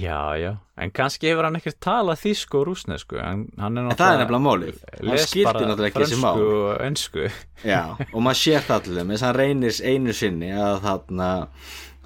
[0.01, 0.51] já, já.
[0.81, 4.21] En kannski hefur hann ekkert talað þísku og rúsnesku en hann er en það er
[4.23, 4.83] nefnilega málið.
[4.99, 6.43] Hann skildi náttúrulega ekki þessi mál.
[6.45, 7.25] og önsku
[7.65, 7.83] Já,
[8.15, 10.87] og maður sér það allir þess að hann reynir einu sinni að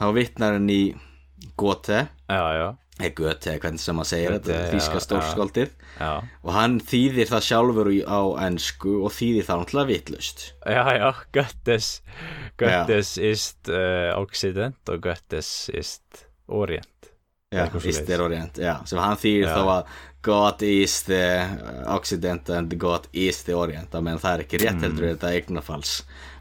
[0.00, 0.82] þá vittnar hann í
[1.60, 2.06] Goethe.
[2.28, 2.72] Eða
[3.18, 5.64] Goethe, hvernig sem maður segir þetta þíska
[5.98, 10.44] já og hann þýðir það sjálfur á ensku og þýðir það náttúrulega vitlaust.
[10.62, 11.88] Já, já, Göttes
[12.58, 16.93] Göttes ist uh, Occident og Göttes ist Orient
[17.62, 18.10] East svoleiðis.
[18.14, 19.54] er Orient, já, sem hann þýðir Já.
[19.54, 19.86] þá að
[20.24, 21.24] God is the
[21.92, 24.64] Occident and God is the Orient að meðan það er ekki Mm.
[24.64, 25.92] rétt heldur er þetta eignafalls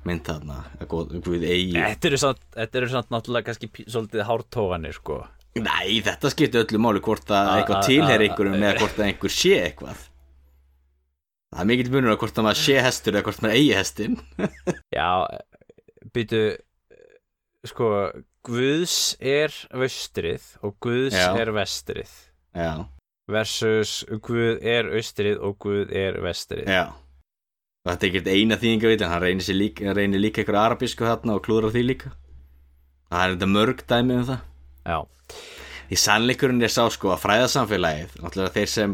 [0.06, 4.26] mynd þarna að God- Guð eigi Þetta eru samt, þetta eru samt náttúrulega kannski svolítið
[4.30, 5.20] hártóganir sko
[5.56, 9.54] Nei, þetta skiptir öllu máli hvort að eitthvað tilher einhverjum eða hvort að einhver sé
[9.68, 10.10] eitthvað
[11.54, 14.16] Það er mikill munur að hvort að maður sé hestur eða hvort maður eigi hestin
[14.98, 15.10] Já,
[16.16, 16.58] byrju
[17.70, 17.90] sko,
[18.44, 21.30] Guðs er vestrið og Guðs Já.
[21.40, 22.12] er vestrið.
[22.54, 22.86] Já,
[23.32, 23.94] versus
[24.26, 26.68] Guð er austrið og Guð er vestrið.
[26.68, 26.92] Já.
[27.84, 31.44] Og þetta er ekkert eina þýðinga við hann reynir, líka, líka eitthvað arabísku þarna og
[31.44, 32.14] klúðrar því líka.
[33.12, 34.46] Það er þetta mörg dæmi um það.
[34.84, 35.00] Já,
[35.94, 38.94] Því sannleikurinn er sá sko að fræðasamfélagið náttúrulega þeir sem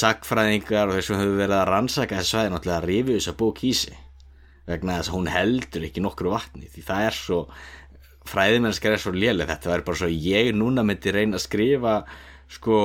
[0.00, 3.70] sagfræðingar og þeir sem hefur verið að rannsaka þessi svæði náttúrulega rifið þessa bók í
[3.78, 3.98] sig.
[4.68, 7.38] Vegna þess að hún heldur ekki nokkru vatni því það er svo
[8.28, 9.48] fræðimennskar er svo léleg.
[9.48, 11.94] Þetta er bara svo ég núna myndi reyna að skrifa
[12.50, 12.76] sko,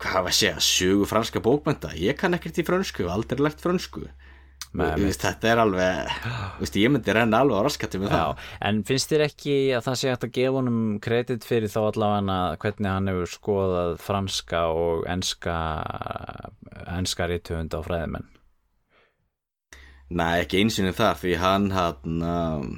[0.00, 4.06] hvað var að segja sögu franska bókmynda, ég kann ekkert í frönsku aldrei lært frönsku.
[4.70, 6.10] Þú veist, þetta er alveg
[6.60, 8.42] veist, ég myndi reyna alveg á raskatti með það.
[8.68, 12.36] En finnst þér ekki að það sé hægt að gefa honum kredit fyrir þá allavega
[12.62, 15.56] hvernig hann hefur skoðað franska og enska
[17.00, 18.30] enska rítuhund á fræðimenn?
[20.10, 22.70] Nei, ekki einsinni þar því hann hann um,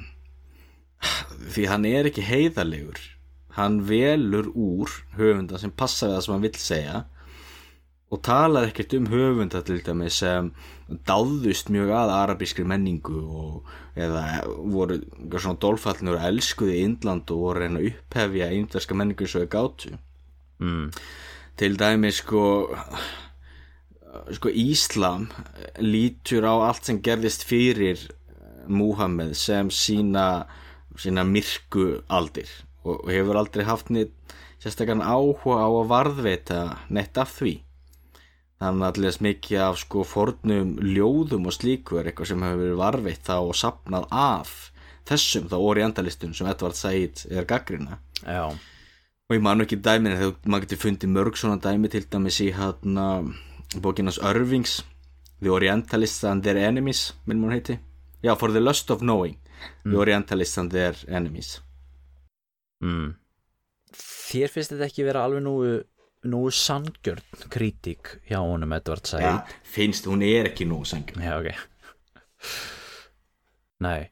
[1.53, 3.01] því hann er ekki heiðalegur
[3.57, 7.01] hann velur úr höfunda sem passa við það sem hann vill segja
[8.13, 10.51] og talar ekkert um höfunda til dæmis sem
[11.09, 14.99] dáðust mjög að arabískri menningu og, eða voru
[15.33, 19.93] svona dólfallnur og elskuði Indland og voru reyna að upphefja indverska menningu svo þau gátu
[20.61, 20.89] mm.
[21.57, 22.43] til dæmis sko
[24.37, 25.29] sko Íslam
[25.81, 28.09] lítur á allt sem gerðist fyrir
[28.69, 30.45] Múhammed sem sína
[30.99, 32.49] sína myrku aldir
[32.83, 34.13] og, hefur aldrei haft neitt
[34.63, 36.59] sérstaklega áhuga á að varðveita
[36.93, 37.55] neitt af því.
[38.63, 42.79] Þannig að allir mikið af sko fornum ljóðum og slíku er eitthvað sem hefur verið
[42.79, 44.53] varðveitt þá og sapnað af
[45.09, 50.47] þessum þá orientalistum sem Edvard Said er gaggrina já, og ég man ekki dæmin þegar
[50.47, 53.07] maður getur fundið mörg svona dæmi til dæmis í hérna
[53.83, 54.79] bókinans Irvings
[55.43, 57.79] The Orientalists and Their Enemies minn maður heiti.
[58.23, 59.35] Já, For the Lust of Knowing
[59.83, 61.59] The Orientalists and Their Enemies.
[62.83, 63.15] Mm.
[63.93, 65.55] þér finnst þetta ekki vera alveg nú
[66.23, 69.23] nú sangjörn kritík hjá honum Edvard Said?
[69.23, 71.51] Já, finnst hún er ekki nú sengjum Já, ok.
[73.83, 74.09] Nei.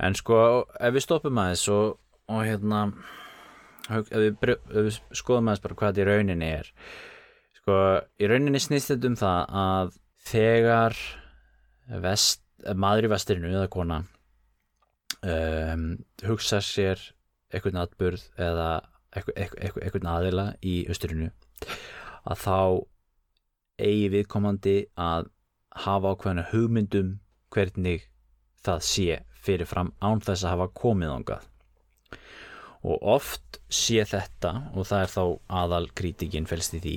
[0.00, 1.96] En sko, ef við stoppum aðeins og,
[2.28, 2.82] og hérna
[3.88, 6.70] ef við, ef við skoðum aðeins bara hvað þetta í rauninni er.
[7.60, 7.80] Sko,
[8.20, 9.92] í rauninni snýst þetta um það að
[10.30, 11.02] þegar
[12.04, 12.44] vest,
[12.76, 14.02] maður í vestirinu eða kona
[15.26, 15.84] um,
[16.26, 17.00] hugsa sér
[17.50, 18.70] einhvern atburð eða
[19.10, 21.30] einhvern aðila í austurinu
[22.30, 22.58] að þá
[23.80, 25.30] eigi viðkomandi að
[25.84, 27.16] hafa ákveðna hugmyndum
[27.50, 28.06] hvernig
[28.64, 31.48] það sé fyrirfram án þess að hafa komið ángað
[32.80, 35.24] og oft sé þetta og það er þá
[35.62, 36.96] aðal kritikinn felst í því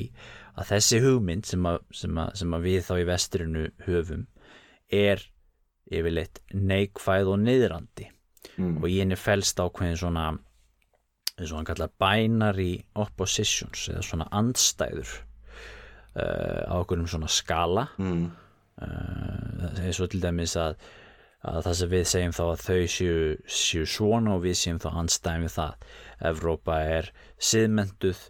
[0.53, 4.25] að þessi hugmynd sem, að, sem, að, sem að við þá í vesturinu höfum
[4.93, 5.23] er
[5.93, 8.09] yfirleitt neikvæð og niðrandi
[8.57, 8.79] mm.
[8.81, 10.31] og í henni felst ákveðin svona
[11.33, 15.13] eins og hann kallar binary oppositions eða svona andstæður
[16.19, 18.27] uh, á okkur um svona skala Mm.
[18.81, 20.77] uh, eins og til dæmis að,
[21.41, 24.89] að það sem við segjum þá að þau séu, séu svona og við séum þá
[24.93, 25.89] andstæðum við það
[26.33, 28.21] Evrópa er siðmentuð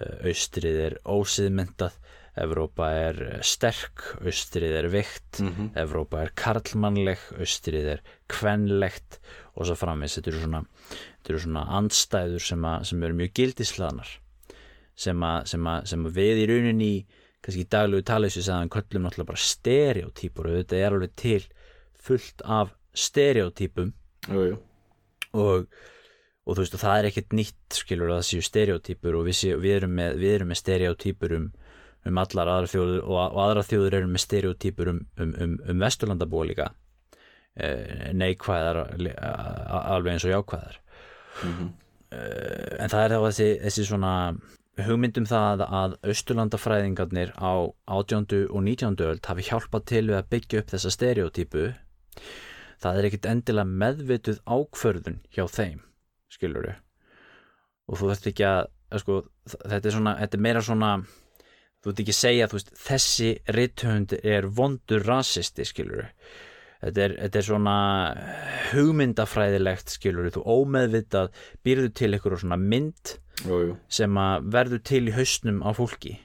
[0.00, 2.00] uh, austrið er ósiðmentað
[2.42, 5.72] Evrópa er sterk austrið er veikt Mhm.
[5.78, 9.18] Evrópa er karlmannleg austrið er kvenlegt
[9.56, 10.62] og svo framvegis þetta eru svona,
[11.18, 14.12] þetta eru svona andstæður sem, að, sem eru mjög gildislaðnar
[14.98, 16.92] sem, að, sem, að, sem við í rauninni
[17.42, 18.02] kannski í daglegu
[18.42, 21.44] sem að köllum náttúrulega bara stereotypur og þetta er alveg til
[22.08, 22.74] fullt af
[24.28, 24.58] jú.
[25.32, 25.68] og,
[26.44, 29.38] og þú veist og það er ekkert nýtt skilur að það séu stereotypur og við,
[29.38, 31.48] séu, við, erum, með, við erum með stereotypur um,
[32.06, 35.82] um allar aðra þjóður og, og aðra þjóður eru með stereotypur um, um, um, um
[35.82, 36.68] vesturlandabúa líka
[37.58, 40.78] eh, neikvæðar alveg eins og jákvæðar
[41.44, 41.66] Mhm.
[42.10, 44.12] Eh, en það er þá þessi, þessi svona
[44.86, 47.52] hugmyndum það að austurlandafræðingarnir á
[47.90, 48.46] 18.
[48.48, 48.96] og 19.
[49.04, 51.66] öld hafi hjálpað til við að byggja upp þessa stereotypu
[52.80, 55.82] það er ekkit endilega meðvituð ákförðun hjá þeim
[56.32, 56.70] skilur
[57.88, 58.70] og þú veist ekki að
[59.02, 59.20] sko,
[59.66, 60.92] þetta er svona, þetta er meira svona
[61.82, 66.08] þú veit ekki segja þú veist, þessi rithöfund er vondur rasisti skilur
[66.82, 67.76] þetta er, þetta er svona
[68.72, 71.32] hugmyndafræðilegt skilur þú ómeðvitað
[71.66, 73.74] býrðu til ykkur svona mynd Jú, jú.
[73.90, 76.16] sem að verður til í hausnum á fólki.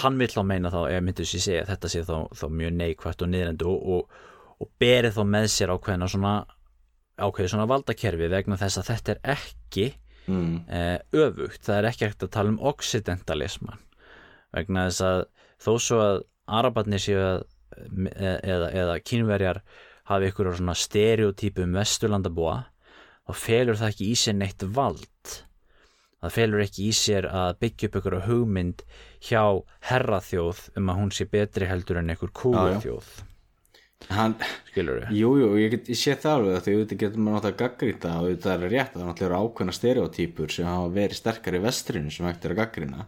[0.00, 2.74] Hann vill þá meina þá ef myndir sér segja að þetta sé þá, þá mjög
[2.80, 4.18] neikvætt og niðrendu og, og,
[4.62, 6.34] og berið þá með sér ákveðina svona
[7.16, 9.86] ákveði svona valdakerfi vegna þess að þetta er ekki
[10.28, 10.54] mm.
[10.68, 13.82] eh, öfugt, það er ekki ekkert að tala um occidentalisman
[14.56, 15.20] vegna þess að
[15.66, 16.22] þó svo að
[16.58, 17.44] arabarnir séu að
[18.14, 19.62] e- eða, eða kínverjar
[20.10, 22.56] hafi ykkur svona stereotypu um vesturlandabúa
[23.26, 25.32] þá felur það ekki í sér neitt vald.
[26.22, 28.84] Það felur ekki í sér að byggja upp ykkur hugmynd
[29.26, 29.42] hjá
[29.90, 33.10] herraþjóð um að hún sé betri heldur en ykkur kúaþjóð
[34.70, 38.10] skilur við jú, jú, ég, ég sé það alveg því auðvitað getur maður náttúrulega gaggrýta
[38.12, 41.62] og auðvitað er rétt að það náttúrulega eru ákveðna stereotýpur sem hafa verið sterkar í
[41.64, 43.06] vestrinu sem hægt er að gaggrýna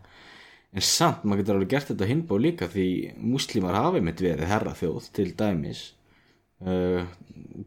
[0.74, 5.11] en samt, maður getur alveg gert þetta hinbá líka því múslímar hafi mitt verið herraþjóð
[5.16, 5.83] til dæmis
[6.64, 7.04] uh,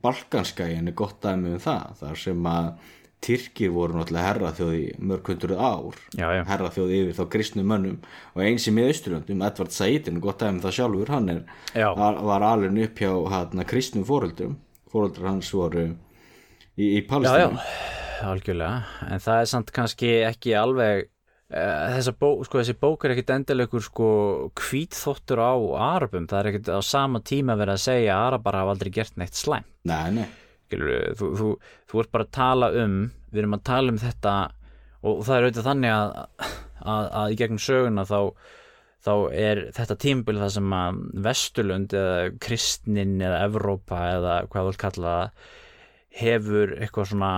[0.01, 2.73] Balkanskæin er gott dæmi um það þar sem að
[3.21, 6.39] Tyrkir voru náttúrulega herraþjóð í mörg hundruð ár Já, já.
[6.47, 7.99] herraþjóð yfir þá kristnum mönnum.
[8.33, 11.43] Og eins í miðausturlöndum, Edvard Saidin gott dæmi um það sjálfur, hann er,
[11.77, 14.57] var, alveg upp hjá hana, kristnum fóreldrum
[14.91, 17.61] fóreldrar hans voru í, í Palestínu.
[18.25, 18.81] Algjörlega.
[19.07, 21.07] En það er samt kannski ekki alveg
[21.51, 24.11] þessa bó, sko, þessi bók er ekkit endilegur sko
[24.55, 25.53] hvítþóttur á
[25.91, 29.19] Arabum, það er ekkit á sama tíma verið að segja að Arabar hafa aldrei gert
[29.19, 30.25] neitt slæm nei, nei,
[30.71, 31.51] þú, þú,
[31.91, 32.97] þú ert bara að tala um
[33.31, 34.35] við erum að tala um þetta
[35.01, 36.15] og, það er auðvitað þannig að,
[36.95, 38.19] að, að í gegnum söguna þá
[39.01, 44.71] þá er þetta tímabil það sem að Vesturlund eða Kristnin eða Evrópa eða hvað þú
[44.71, 45.49] vil kalla það
[46.21, 47.33] hefur eitthvað svona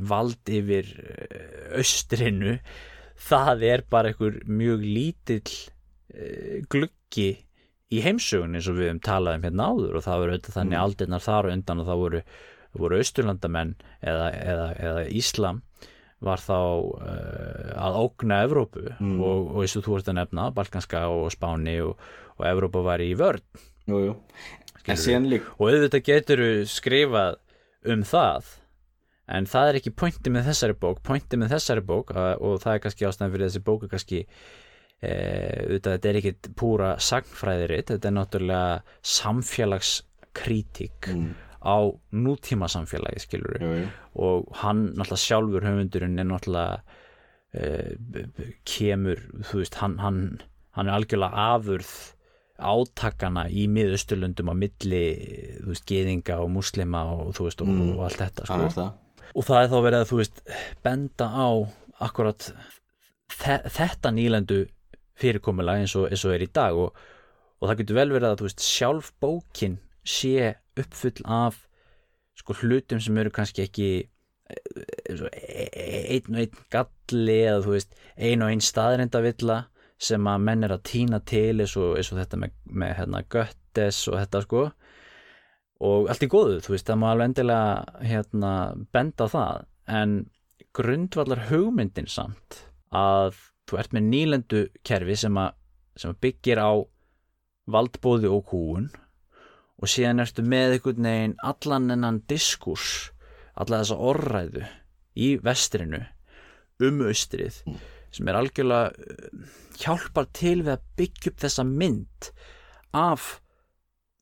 [0.00, 2.58] vald yfir eh, austrinu
[3.24, 5.54] það er bara einhver mjög lítill
[6.14, 7.30] eh, gluggi
[7.94, 10.80] í heimsögun eins og við hefum talað um hérna áður og það voru auðvitað þannig
[10.80, 12.22] aldirnar þar og undan og það voru,
[12.74, 15.62] voru austurlandamenn eða, eða, eða Íslam
[16.24, 21.02] var þá uh, að ógna Evrópu og, og eins og þú ert að nefna Balkanska
[21.12, 22.00] og Spáni og,
[22.38, 23.42] og Evrópa var í vörn.
[23.90, 24.14] Jú, jú.
[25.58, 27.36] Og auðvitað getur skrifað
[27.92, 28.48] um það
[29.28, 31.00] en það er ekki pointi með þessari bók.
[31.06, 35.64] Pointi með þessari bók og það er kannski ástæðan fyrir þessi bók er kannski uh,
[35.64, 38.82] auðvitað þetta er ekki púra sagnfræðiritt, þetta er náttúrulega
[39.14, 41.08] samfélagskritík
[41.64, 41.76] á
[42.12, 43.86] nútíma samfélagi skilur jú, jú.
[44.20, 46.82] og hann náttúrulega sjálfur höfundurinn er náttúrulega
[47.54, 48.26] b-
[48.66, 50.18] kemur, þú veist, hann, hann,
[50.76, 51.92] hann er algjörlega afurð
[52.58, 55.02] átakana í miðausturlundum á milli,
[55.62, 58.58] þú veist, geðinga og muslima og þú veist, og, og allt þetta sko.
[59.34, 60.40] Og það er þá verið að, þú veist,
[60.84, 61.48] benda á
[62.04, 62.48] akkurat
[63.34, 64.60] þe þetta nýlendu
[65.18, 66.78] fyrirkomulag eins og, eins og er í dag.
[66.78, 66.94] Og,
[67.60, 71.62] og það getur vel verið að, þú veist, sjálf bókin sé uppfull af
[72.38, 73.88] sko hlutum sem eru kannski ekki
[74.50, 79.58] og e- e- einn og einn galli eða þú veist ein og einn staðrindavilla
[80.04, 83.22] sem að menn er að týna til eins og, eins og þetta með, með hérna,
[83.30, 84.64] göttes og þetta sko
[85.84, 88.52] og allt í góðu, þú veist, það má alveg endilega hérna,
[88.94, 89.64] benda á það.
[90.00, 90.14] En
[90.74, 93.36] grundvallar hugmyndin samt að
[93.68, 95.54] þú ert með nýlendu kerfi sem að,
[96.00, 96.72] sem byggir á
[97.70, 98.88] valdbóði og kúun
[99.80, 103.10] og síðan ertu með einhvern veginn allan ennan diskurs
[103.60, 104.64] alla þessa orræðu
[105.14, 106.02] í vestrinu
[106.84, 107.60] um austrið
[108.14, 109.46] sem er algjörlega uh,
[109.80, 112.30] hjálpar til við að byggja upp þessa mynd
[112.94, 113.28] af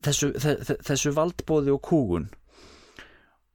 [0.06, 2.28] þessu, þe þe- þessu valdbóði og kúgun.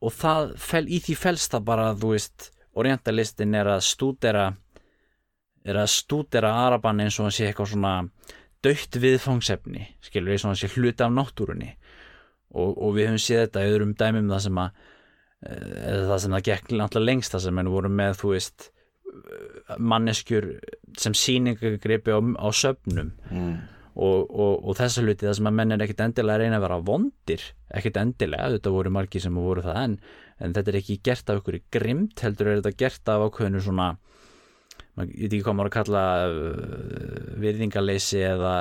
[0.01, 0.53] Og það
[0.93, 4.47] í því felst það bara þú veist, orientalistin er að stúdera
[5.67, 7.93] er að stúdera araban eins og hann sé eitthvað svona
[8.63, 11.73] dögt viðfangsefni skilur eins og hann sé hluti af náttúrunni.
[12.55, 14.69] Og, og við höfum séð þetta í öðrum dæmum það sem að
[15.43, 18.69] eh, eða það sem það gekk náttúrulega lengst það sem menn voru með þú veist
[19.77, 20.47] manneskjur
[20.97, 23.11] sem sýningagripi á, á söfnum.
[23.31, 23.57] Mm.
[23.97, 26.65] Og, og, og þessa hluti það sem að menn er ekkit endilega að reyna að
[26.67, 27.45] vera vondir
[27.79, 29.95] ekkit endilega, þetta voru margir sem voru það en,
[30.43, 33.89] en þetta er ekki gert af ykkur grimt, heldur er þetta gert af ákveðinu svona
[34.97, 38.55] maður, veit ekki hvað maður að kalla uh, virðingaleysi eða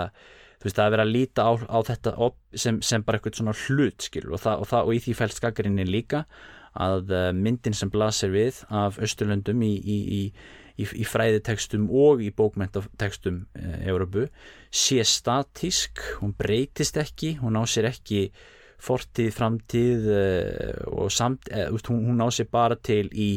[0.56, 2.14] þú veist það að vera að líta á, á þetta
[2.56, 5.42] sem, sem bara eitthvað svona hlut skilur og, það, og, það, og í því fælst
[5.42, 6.24] skakkarinni líka
[6.76, 10.22] að uh, myndin sem blasir við af Östurlöndum í, í, í,
[10.76, 13.42] í, í fræðitekstum og í bókmentatekstum
[13.86, 14.26] Európu
[14.70, 18.26] sé statísk, hún breytist ekki, hún á sér ekki
[18.82, 23.30] fortíð, framtíð uh, og samt, uh, hún, hún á sér bara til í,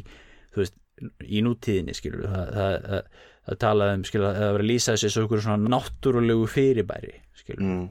[0.56, 0.76] veist,
[1.24, 5.26] í nútíðinni skilur það, það, það, það talað um skilur verið að lýsa þessi svo
[5.26, 7.88] ykkur svona náttúrulegu fyrirbæri skilur Mm.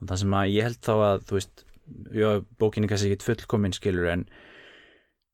[0.00, 1.64] og það sem að ég held þá að þú veist,
[2.16, 2.30] já,
[2.60, 4.24] bókinni kannski ekki fullkomin skilur en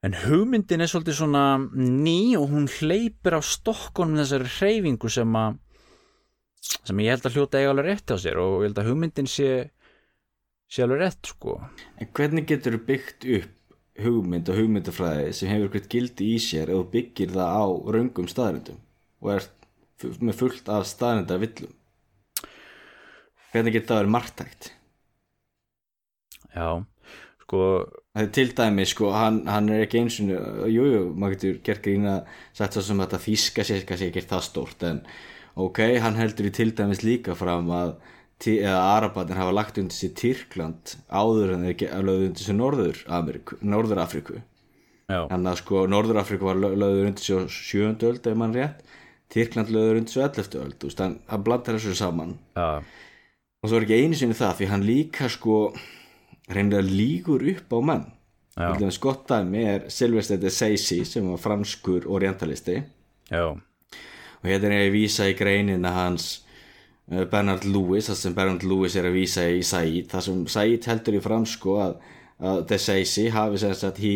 [0.03, 1.45] en hugmyndin er svolítið svona
[1.79, 5.61] ný og hún hleypir á stokkunum þessari hreyfingu sem að
[6.63, 9.31] sem ég held að hljóta eiga alveg rétt á sér og ég held að hugmyndin
[9.31, 9.49] sé
[10.73, 11.59] sé alveg rétt sko
[11.99, 13.59] En hvernig getur þú byggt upp
[14.03, 17.65] hugmynd og hugmyndafræði sem hefur eitthvað gildi í sér þú byggir það á
[17.97, 18.79] raungum staðrindum
[19.23, 19.51] og er
[20.19, 21.75] með fullt af staðrinda villum?
[23.53, 24.73] Hvernig getur það verið margtækt?
[26.53, 26.85] já,
[27.45, 27.61] sko
[28.33, 32.17] til dæmi, sko, hann, hann er ekki eins og, jú, jú, maður getur gert grína
[32.53, 34.99] sagt svo sem þetta þýska sér kannski ekki það stórt, en
[35.57, 37.95] ok, hann heldur í til dæmis líka fram að
[38.43, 43.03] eða Arabatin hafa lagt undir sér Tyrkland áður en þeir lögðu undir sér Norður,
[44.03, 44.41] Afriku
[45.31, 48.55] þannig að sko Norður Afriku var lö- lögður undir sér á sjöundu öld ef mann
[48.57, 48.83] rétt.
[49.33, 50.59] Tyrkland lögður undir sér 11.
[50.63, 52.35] öld þú veist, hann, blandar þessu saman.
[52.59, 55.57] Já, og það var ekki einu sinni það því hann líka sko
[56.57, 57.79] reynir að lígur upp á
[59.01, 62.83] gott dæmi er Sylvester de Seysi sem var franskur orientalisti.
[63.33, 63.57] Já,
[64.43, 66.27] og hérna er ég að vísa í greinina hans
[67.13, 70.11] uh, Bernard Lewis það sem Bernard Lewis er að vísa í Said.
[70.11, 71.95] Það sem Said heldur í fransku að,
[72.43, 74.15] að de Seysi hafi sem sagt he,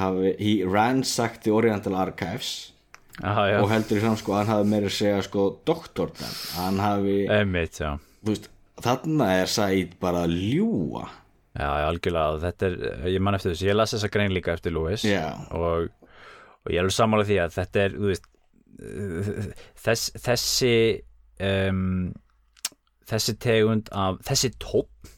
[0.00, 2.72] hafi, he ransacked the Oriental Archives.
[3.20, 3.60] Já.
[3.60, 7.16] og heldur í fransku að hann hafi meira að segja sko doktor þar hann hafi,
[7.28, 7.76] Einmitt,
[8.24, 8.48] veist
[8.80, 11.04] þarna er Said bara að ljúa
[11.52, 12.76] Já, algjörlega, þetta er,
[13.12, 15.26] ég man eftir þessu, ég las þessa grein líka eftir Lewis Já.
[15.52, 15.90] og,
[16.64, 18.28] og ég er alveg sammála því að þetta er, þú veist,
[19.84, 20.70] þess, þessi,
[21.44, 21.82] um,
[23.10, 25.10] þessi tegund af, þessi tótt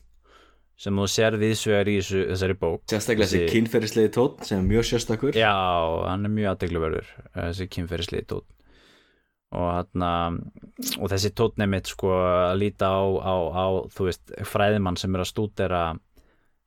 [0.85, 2.83] sem þú sér viðsvegar í þessu, þessari bók.
[2.91, 5.53] sérstaklega þessi Þessi- kynferðislegi tótt sem er mjög sérstakur Já,
[6.09, 8.49] hann er mjög aðdegluverður, þessi kynferðislegi tótt.
[9.55, 10.11] Og, hana,
[10.99, 13.67] og þessi tótt nefnitt sko að líta á, á, á,
[14.03, 15.83] veist, fræðimann sem er að stúdera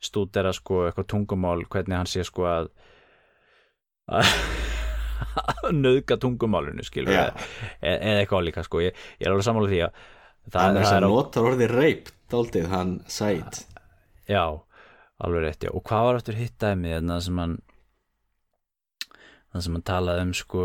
[0.04, 2.70] stúdera sko eitthvað tungumál hvernig hann sé sko að
[4.08, 7.24] að nöðga tungumálinu skilur Já.
[7.82, 9.98] eða, eða eitthvað líka sko ég, ég er alveg sammála því að
[10.48, 13.62] það, hann er að notar orðið reyp daldið hann Said
[14.30, 14.44] já,
[15.24, 15.72] alveg rétt já.
[15.74, 17.58] og hvað var eftir hitt dæmi þarna sem hann
[19.52, 20.64] það sem hann talaði um sko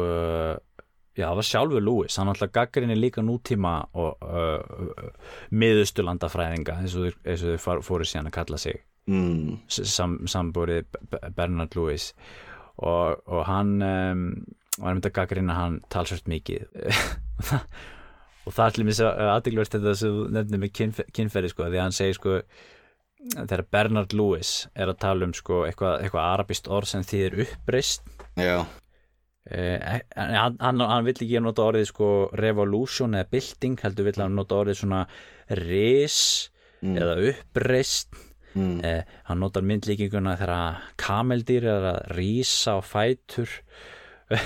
[1.16, 5.10] já, það var sjálfur Lewis, hann alltaf gaggrinni líka nútíma og uh,
[5.54, 8.80] miðusturlandafræðinga eins og þau- fóru síðan að kalla sig
[9.10, 9.62] mm.
[9.68, 10.88] sam, sambúrið
[11.36, 12.12] Bernard Lewis.
[12.82, 14.26] Og, og hann um,
[14.78, 16.68] var myndið að gaggrina hann talsvært mikið.
[18.42, 19.00] Og það er til mér
[19.36, 22.40] aðdeglverst þetta sem þú nefnir með kynf kynferði sko, því hann segir sko
[23.36, 28.02] þegar Bernard Lewis er að tala um sko eitthvað, eitthvað arabist orð sem þýðir uppreist
[28.34, 28.64] já,
[29.50, 34.36] Eh, hann, hann, hann vill ekki nota orðið sko revolution eða bylting heldur vill hann
[34.38, 35.00] nota orðið svona
[35.58, 36.18] ris
[36.78, 38.14] eða uppreist
[38.54, 38.78] mm.
[38.84, 43.50] eh, hann notar myndlíkinguna þegar kameldýr er að rísa á fætur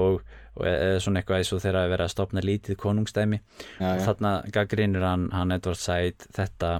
[0.00, 0.20] og,
[0.56, 4.02] og eða svona eitthvað eins og þegar að vera að stopna lítið konungstæmi já, já.
[4.08, 6.76] þarna gaggrinir hann, hann Edward Said þetta,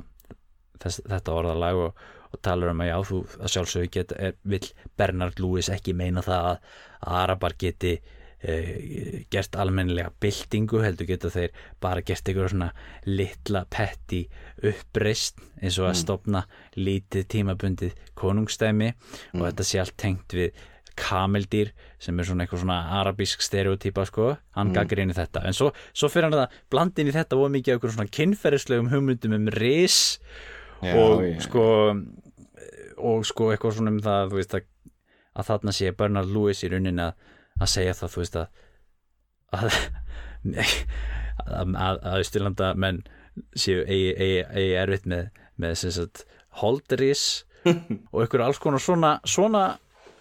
[0.82, 4.66] þess, þetta orðalag og, og talar um að já, þú að er, vill
[4.98, 6.76] Bernard Lewis ekki meina það að,
[7.06, 8.15] að Arabar geti eh,
[9.32, 12.68] gert almennilega byltingu heldur geta þeir bara gert einhverja svona
[13.08, 14.22] litla petti
[14.60, 16.42] uppreist eins og að stopna
[16.76, 18.92] lítið tímabundið konungstæmi
[19.38, 20.52] og þetta sé allt tengt við
[20.96, 24.76] kameldýr sem er svona eitthvað svona arabísk stereotýpa sko, hann mm.
[24.78, 25.42] gaggrinni þetta.
[25.44, 29.36] En svo, svo fyrir hann að blandin í þetta voru mikið eitthvað svona kynferðislegum hugmyndum
[29.36, 29.98] um ris
[30.80, 31.36] Já, og já.
[31.44, 31.66] sko
[32.96, 34.68] og sko eitthvað svona um það veist að,
[35.36, 37.28] að þarna sé Bernard Lewis í rauninni að,
[37.60, 38.62] að segja það þú veist að
[39.56, 39.78] að,
[41.46, 43.02] að, að, Ísturlanda menn
[43.58, 46.24] séu eigi, eigi, eigi erfitt með, með sagt
[46.62, 47.26] holdris
[48.12, 49.66] og einhver alls konar svona, svona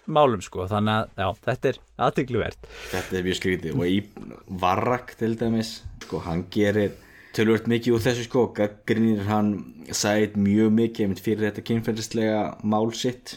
[0.06, 0.66] málum sko.
[0.70, 3.76] Þannig að já, þetta er aðtygluvert þetta er mjög skrítið.
[3.78, 3.98] Og í
[4.62, 6.94] Varrak til dæmis sko, hann gerir
[7.36, 9.56] tölvöld mikið úr þessu sko, gaggrinir hann
[9.94, 13.36] Said mjög mikið fyrir þetta kynferðislega mál sitt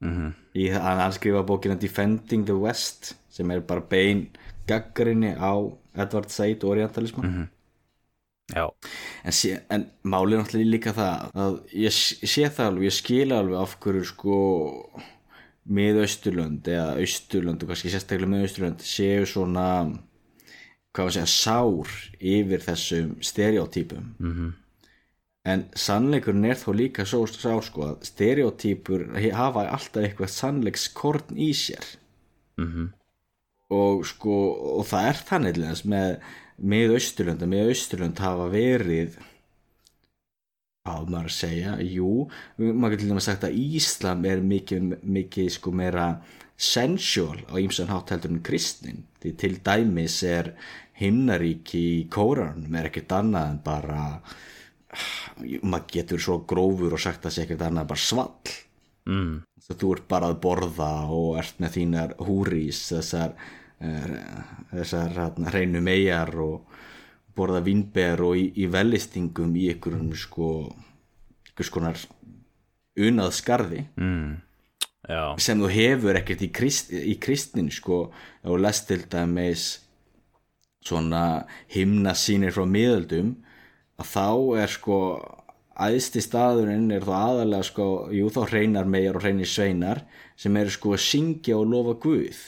[0.00, 4.28] mm í hann skrifa bókina Defending the West sem er bara bein
[4.66, 5.52] gaggrinni á
[5.94, 7.48] Edward Said orientalisman
[8.54, 8.66] já,
[9.24, 12.96] en, sé, en málið er náttúrulega líka það að ég s- sé það alveg, ég
[12.98, 14.38] skila alveg af hverju sko
[15.70, 19.66] miðausturlönd eða austurlönd og kannski sérstaklega miðausturlönd séu svona
[20.90, 24.14] hvað var að segja sár yfir þessum stereotypum.
[24.18, 24.50] -hmm.
[25.48, 31.50] En sannleikurinn er þó líka svo sá sko að stereotypur hafa alltaf eitthvað sannleikskorn í
[31.56, 31.86] sér.
[32.60, 32.92] Mhm.
[33.70, 34.36] Og sko
[34.80, 36.20] og það er þannig með
[36.60, 39.16] með Austurlönd með Austurlönd hafa verið
[40.84, 42.10] á maður að segja jú,
[42.58, 46.06] maður getur til dæmis sagt að Íslam er mikið, mikið sko meira
[46.60, 49.04] sensual á ýmsan hátt heldur en kristnin.
[49.22, 50.54] Því til dæmis er
[51.00, 54.02] himnaríki í kóranum er ekkert annað en bara
[55.62, 58.52] maður getur svo grófur og sagt að sé ekkert annað bara svall.
[59.10, 59.40] Mm.
[59.70, 63.34] Þú ert bara að borða og ert með þínar húrís þessar
[63.80, 64.14] eh,
[64.72, 66.78] þessar hérna, hreinu megar og
[67.36, 70.48] borða vínber og í, í velistingum í einhverjum sko
[71.46, 72.00] einhvers konar
[73.00, 74.40] unað skarði Mm.
[75.40, 78.10] sem þú hefur ekkert í, krist, í kristnin sko.
[78.44, 79.80] Og lest til dæmis
[80.84, 83.34] svona himna sínir frá miðöldum
[84.00, 84.28] að þá
[84.62, 84.98] er sko
[85.80, 90.02] æðsti staðurinn er þá aðalega sko, jú þá hreinar megar og hreinir sveinar
[90.40, 92.42] sem eru sko að syngja og lofa Guð.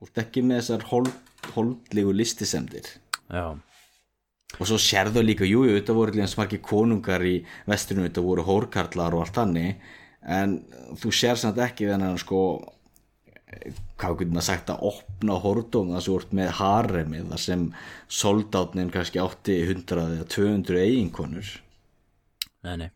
[0.00, 1.10] Og ekki með þessar hold,
[1.54, 2.86] holdlegu listisemdir.
[3.30, 3.56] Já,
[4.58, 7.36] og svo sérðu líka, jú, jú, þetta voru líka smarki konungar í
[7.70, 9.82] vesturinu, þetta voru hórkarlar og allt hannig
[10.20, 10.58] en
[11.00, 12.40] þú sér samt ekki þennan sko
[13.98, 17.66] hvað getur maður sagt að opna sem þú ert með haremi þar sem
[18.20, 21.50] soldátnin kannski átti 100 eða 200 eiginkonur.
[22.66, 22.90] Nei, nei.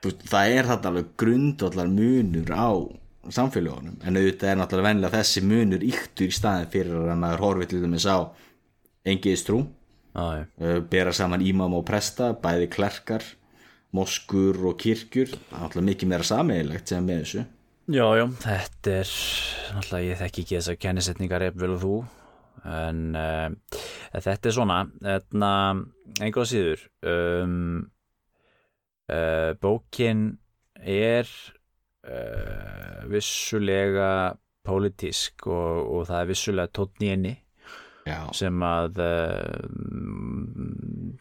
[0.00, 2.72] Veist, það er þetta alveg grundvallar munur á
[3.30, 7.70] samfélagunum en auðvitað er náttúrulega vennilega þessi munur yktur í staðin fyrir að er horfið
[7.70, 8.18] til dæmis á
[9.10, 13.26] engiðistrú já, já, uh, bera saman ímam og presta bæði klerkar,
[13.92, 17.44] moskur og kirkjur, það er náttúrulega mikið meira sameigilegt sem með þessu
[17.90, 19.12] já, já, þetta er
[19.74, 21.94] náttúrulega ég þekki ekki þessar kennisetningar ef vel og þú
[22.70, 23.78] en uh,
[24.12, 25.50] þetta er svona þetta,
[26.20, 27.56] einhvað síður um,
[29.10, 30.24] uh, bókin
[30.80, 31.28] er
[32.06, 34.10] uh, vissulega
[34.66, 37.34] pólitísk og, og það er vissulega tótt í henni
[38.10, 40.44] Já, sem að um,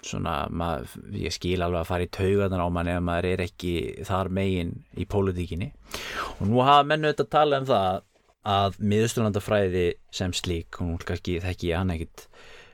[0.05, 3.73] svona mað, ég skil alveg að fara í taugarnar á mann ef maður er ekki
[4.07, 5.71] þar megin í pólitíkinni.
[6.39, 8.05] Og nú hafa mennu þetta að tala um það
[8.49, 12.27] að miðusturlandafræði sem slík og nú kannski þekki ég hann ekkit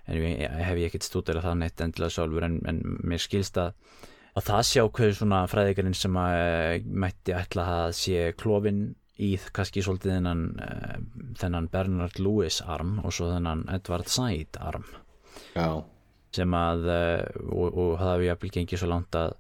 [0.06, 3.74] en ég, hef ég ekkit stúdera það neitt endilega sjálfur en, en mér skilst að
[4.36, 8.82] að það sjá hverju svona fræðikarinn sem að eh, mætti ætla að sé klófin
[9.22, 10.96] í kannski svolítið þennan, uh,
[11.40, 14.88] þennan Bernard Lewis arm og svo þennan Edward Said arm.
[15.56, 15.84] Já,
[16.36, 19.38] sem að uh, og, og það hefur jafnvel gengið svo langt að,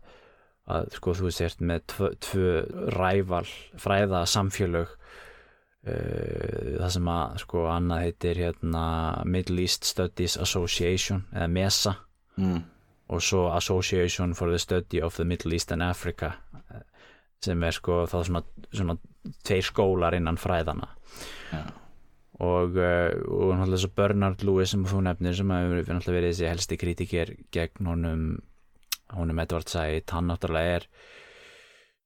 [0.72, 2.54] að sko þú sért með tvö, tvö
[2.96, 3.44] ræval
[3.82, 8.86] fræða samfélög uh, það sem að sko annað heitir hérna
[9.28, 11.98] Middle East Studies Association eða MESA.
[12.40, 12.64] Mm,
[13.12, 16.34] og svo Association for the Study of the Middle East and Africa
[17.46, 18.42] sem er sko þá svona,
[18.74, 18.96] svona
[19.46, 20.92] tveir skólar innan fræðana
[21.52, 21.64] já,
[22.40, 26.52] og, uh, og náttúrulega svo Bernard Lewis sem þú nefnir sem hefur náttúrulega verið þessi
[26.52, 28.26] helsti kritikir gegn honum
[29.14, 30.88] honum Edward Said, hann náttúrulega er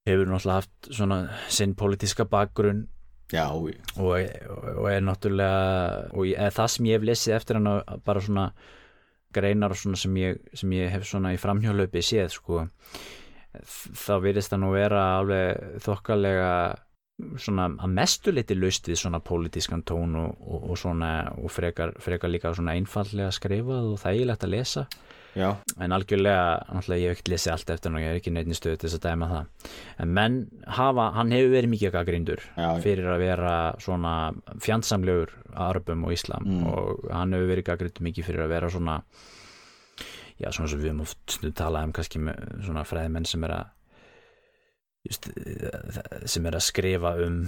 [0.10, 1.20] hefur náttúrulega haft svona
[1.52, 2.88] sinn pólitíska bakgrunn.
[3.30, 3.70] Já, og,
[4.02, 8.50] og er náttúrulega og ég, það sem ég hef lesið eftir hann bara svona
[9.36, 12.64] greinar svona sem ég, sem ég hef svona í framhjólaupi séð sko
[13.70, 16.50] þá virðist það nú vera alveg þokkalega
[17.38, 21.94] svona að mestu liti laust við svona pólitískan tón og, og, og svona og frekar,
[22.00, 24.86] frekar líka svona einfallega skrifað og þægilegt að lesa
[25.38, 25.50] já,
[25.80, 28.50] en algjörlega, náttúrulega ég hef ekki lesið allt eftir hann og ég er ekki neitt
[28.50, 29.74] í stöðu til þess að dæma það
[30.06, 30.38] en menn
[30.80, 32.70] hafa, hann hefur verið mikið gaggrindur Já.
[32.86, 34.14] fyrir að vera svona
[34.66, 35.36] fjandsamlegur
[35.70, 36.64] arbum og islam Mm.
[36.72, 38.96] og hann hefur verið gaggrindur mikið fyrir að vera svona
[40.40, 43.68] já, svona sem við höfum oft talað um kannski með svona fræðimenn sem er að
[45.08, 45.30] just,
[46.30, 47.42] sem er að skrifa um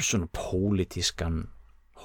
[0.00, 1.42] svona pólitískan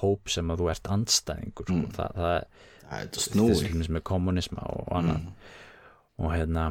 [0.00, 1.76] hóp sem að þú ert andstæðingur sko.
[1.76, 1.94] Mm.
[1.96, 5.48] það, það, það er til dæmis með kommunisma og annað mm,
[6.16, 6.66] og hérna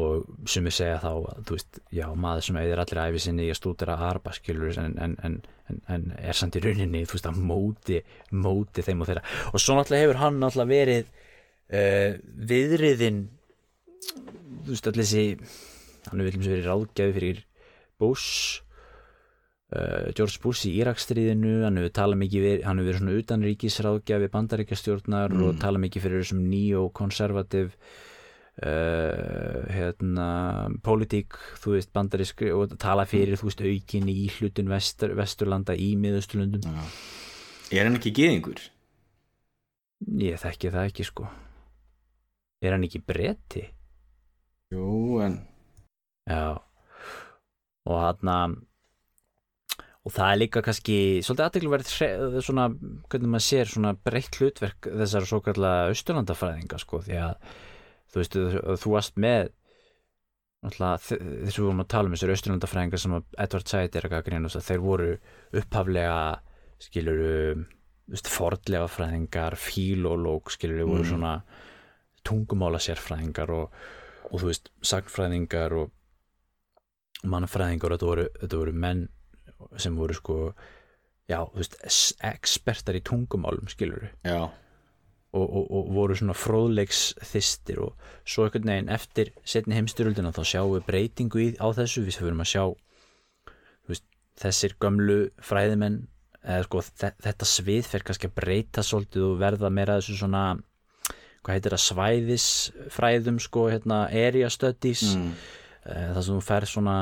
[0.00, 1.10] og sem við segja þá
[1.50, 5.16] veist, já, maður sem eðir allir æfi sinni í að stúdera arba skilur en, en,
[5.20, 5.36] en,
[5.92, 8.00] en, er samt í rauninni veist, móti,
[8.32, 12.16] móti þeim og þeirra og svo náttúrulega hefur hann náttúrulega verið uh,
[12.52, 13.20] viðriðin
[14.10, 15.24] þú veist, allir þessi
[16.08, 17.42] hann hefur viljum verið ráðgjafi fyrir
[18.02, 18.62] Bush
[19.74, 24.32] uh, George Bush í Írakstríðinu hann hefur talað mikið verið, hann hefur verið svona utanríkisráðgjafi
[24.36, 27.76] bandaríkjastjórnar og talað mikið fyrir þessum neo-konservativ
[28.52, 35.14] Uh, hérna pólitík, þú veist, bandarísk og tala fyrir, þú veist, aukin í hlutun vestur,
[35.16, 36.82] vesturlanda í miðausturlundum já.
[37.72, 38.60] er hann ekki geðingur?
[40.20, 41.30] ég þekki það ekki sko
[42.60, 43.64] er hann ekki bretti?
[44.72, 45.38] Jú, en
[46.28, 46.44] já
[47.82, 48.58] og hann
[50.02, 51.90] og það er líka kannski svolítið aðteglverð
[52.42, 52.68] svona,
[53.10, 57.34] hvernig maður sér svona breytt hlutverk þessar svo kallega austurlandafræðinga sko, því að
[58.12, 59.52] þú veist, þú, þú varst með
[60.62, 64.08] náttúrulega þess að við vorum að tala um þessar austurlandafræðingar sem að Edward Said er
[64.08, 65.08] að gaggrina þeir voru
[65.58, 66.18] upphaflega
[66.82, 67.64] skiluru
[68.26, 71.10] fordlega fræðingar, fílólóg skiluru, voru Mm.
[71.12, 71.42] svona
[72.26, 73.70] tungumála sérfræðingar og,
[74.32, 75.90] og þú veist, sagnfræðingar og
[77.28, 79.02] mannfræðingar þetta voru, þetta voru menn
[79.78, 80.36] sem voru sko
[81.30, 81.76] já, þú veist,
[82.26, 84.40] expertar í tungumálum skiluru já,
[85.32, 90.42] og, og, og voru svona fróðleiks þistir og svo einhvern veginn eftir setni heimstyröldina þá
[90.54, 92.02] sjáum við breytingu í, á þessu.
[92.08, 92.64] Við fyrir að sjá
[93.88, 94.04] veist,
[94.42, 96.02] þessir gömlu fræðimenn
[96.42, 100.44] eða sko þe- þetta svið fer kannski að breyta svolítið og verða meira þessu svona
[101.42, 105.34] hvað heitir það svæðisfræðum sko hérna area studies mm.
[105.82, 106.96] Eh, þar sem þú fer svona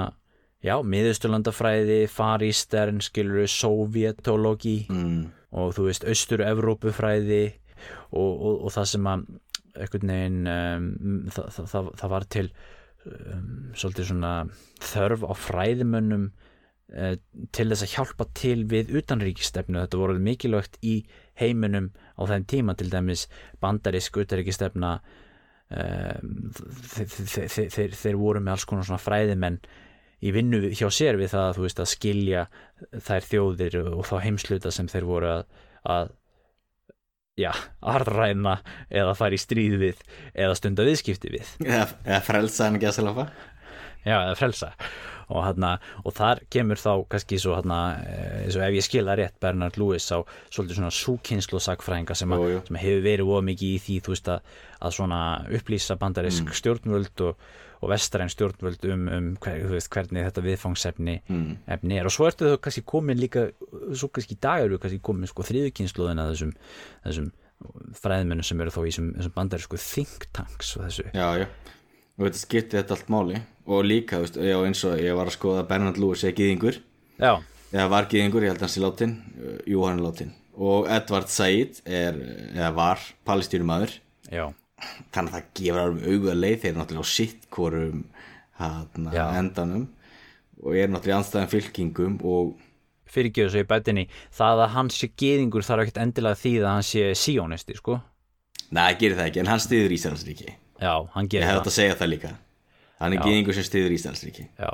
[0.65, 5.27] já, miðusturlandafræði, faristern skilur sovjetologi Mm.
[5.53, 7.43] og þú veist austur-evrópufræði
[8.13, 9.27] og, og, og það sem að
[9.77, 10.89] einhvern veginn um,
[11.29, 12.47] það, það, það, það var til
[13.07, 14.33] um, svolítið svona
[14.91, 17.15] þörf á fræðimönnum uh,
[17.53, 21.03] til þess að hjálpa til við utanríkistefnu, þetta voruð mikilvægt í
[21.41, 23.27] heiminum á þeim tíma til dæmis
[23.63, 24.93] bandarisk utanríkistefna
[25.73, 26.51] um,
[26.93, 29.61] þeir, þeir, voru með alls konar svona fræðimenn
[30.21, 32.47] í vinnu hjá sér við það þú veist að skilja
[33.07, 35.47] þær þjóðir og þá heimsluta sem þeir voru að,
[35.89, 36.11] að
[37.41, 38.59] já, arræna
[38.93, 40.03] eða fara í stríð við
[40.35, 41.55] eða stunda viðskipti við.
[41.65, 43.27] Eða, eða frelsa hann ekki að selja
[44.05, 44.71] já, eða frelsa
[45.31, 45.73] og, hana,
[46.05, 47.79] og þar kemur þá kannski svo hana,
[48.43, 50.19] eins og ef ég skila rétt Bernard Lewis á
[50.51, 52.61] svolítið svona súkynslu sagfræðinga sem, að- jú.
[52.69, 54.41] sem hefur verið of mikið í því þú veist að,
[54.81, 55.21] að svona
[55.61, 57.37] upplýsa bandarisk stjórnvöld og,
[57.81, 61.57] og vestræn stjórnvöld um, um hver, veist, hvernig þetta viðfangsefni Mm.
[61.67, 63.47] efni er og svo ertu þau kannski komin líka
[63.97, 66.53] svo kannski í dag eru kannski komin sko þriðukynsluðina þessum,
[67.07, 67.31] þessum
[68.01, 71.47] fræðmennum sem eru þó í þessum bandarísku think tanks og þessu Já, já
[72.19, 73.41] og þetta skipti þetta allt máli.
[73.71, 76.81] Og líka, veist, já, eins og ég var að skoða Bernard Lewis er gýðingur
[77.21, 77.33] já,
[77.71, 79.17] eða var gýðingur, ég held hans er látin
[79.69, 82.17] jú, hann er látin og Edward Said er,
[82.53, 83.95] eða var palestínumæður.
[84.31, 86.59] Þannig að það gefur alveg auga leið.
[86.61, 87.47] Þeir eru náttúrulega á sitt
[89.15, 89.25] Já.
[89.41, 89.87] endanum.
[90.61, 92.59] Og er náttúrulega í anstæðan fylkingum og
[93.11, 94.05] fyrirgjöðu svo í bætinni
[94.37, 97.97] það að hann sé geðingur þarf ekkert endilega því að hann sé síónisti sko.
[98.71, 101.61] Neða, gerir það ekki, en hann stiður Íslandsríki já, hann ég gerir hef það.
[101.61, 102.31] þetta að segja það líka.
[103.01, 104.71] Hann er gýðingur sem stiður Íslandsríki já,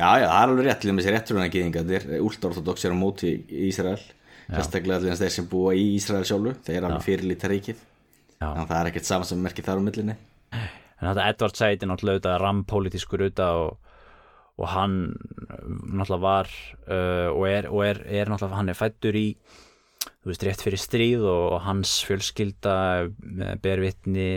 [0.00, 2.98] Já, já, það er alveg rétt, til þess að réttur hann gýðingarnir, últortodox er á
[3.00, 4.00] móti í Ísrael,
[4.48, 7.82] sérstaklega allir þeir sem búa í Ísrael sjálfu, þeir eru alveg fyrirlíta ríkið,
[8.40, 8.46] já.
[8.46, 10.16] þannig að það er ekkert saman sem merkir þar á millinni.
[10.56, 13.92] en þetta Edward Said er náttúrulega auðvitað rampolítiskur auðvitað og,
[14.60, 14.96] og hann
[16.00, 16.50] náttúrulega var
[16.88, 19.26] uh, og, er, og er, er náttúrulega hann er fættur í
[20.00, 22.76] þú veist, rétt fyrir stríð og, og hans fjölskylda
[23.08, 24.30] uh, ber vitni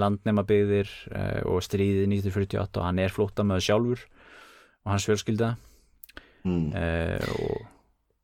[0.00, 4.06] landnemabyggðir uh, og stríðið 1948 og hann er flóttamöður sjálfur
[4.86, 5.56] og hans fjölskylda
[6.40, 6.70] Mm.
[6.72, 7.66] uh, og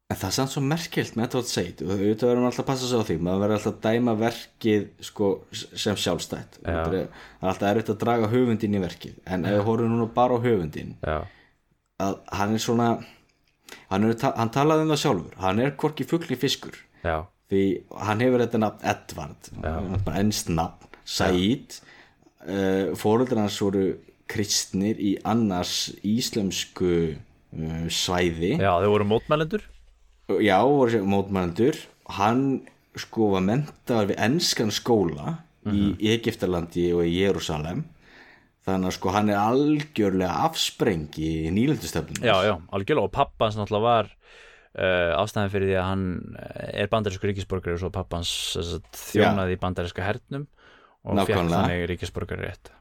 [0.09, 2.87] En það er samt svo merkilt með Edward Said og auðvitað verðum alltaf að passa
[2.87, 5.31] sig á því, maður verður alltaf að dæma verkið sko,
[5.83, 6.59] sem sjálfstætt.
[6.63, 6.69] Já.
[6.71, 10.07] Það það er alltaf erfitt að draga höfundin í verkið, en ef við horfum núna
[10.15, 11.17] bara á höfundin, já,
[12.07, 12.89] að hann er svona,
[13.91, 16.77] hann, er, hann talaði um það sjálfur, hann er hvorki fugli fiskur.
[17.05, 17.63] já, því
[18.09, 19.51] hann hefur þetta nafn Edvard.
[20.17, 21.79] Ennst nafn, Said.
[22.47, 23.97] Uh, fóröldar hans voru
[24.31, 28.57] kristnir í annars íslensku uh, svæði.
[28.59, 29.67] Já, þau voru mótmælendur.
[30.43, 31.79] Já, voru mótmælendur.
[32.19, 32.47] Hann
[32.99, 37.83] sko var mentaður við ennskan skóla í Egiptalandi og í Jérúsalem
[38.67, 43.07] þannig að sko hann er algjörlega afsprengi í nýlendustöfnum já, já, algjörlega.
[43.07, 46.07] Og pappans náttúrulega var uh, ástæðan fyrir því að hann
[46.43, 48.33] eh, er bandarísku ríkisborgari og svo pappans
[49.13, 50.49] þjónaði í bandaríska hernum
[51.07, 51.63] og Nákvæmlega.
[51.63, 52.73] þannig ríkisborgari rétt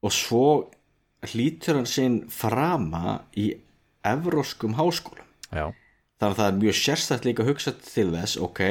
[0.00, 0.44] og svo
[1.30, 3.50] hlýtur hann sinn frama í
[4.08, 5.26] evróskum háskólum.
[5.52, 5.68] Já,
[6.20, 8.62] þannig að það er mjög sérstætt líka að hugsa til þess ok,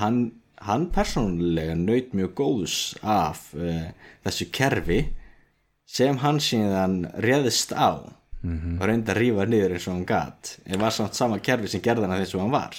[0.00, 0.20] hann,
[0.64, 3.90] hann persónulega naut mjög góðs af uh,
[4.24, 5.00] þessu kerfi
[5.88, 10.52] sem hann síðan réðist á og reyndi að rífa niður eins og hann gat.
[10.68, 12.76] En var samt sama kerfi sem gerði hann að þessu hann var.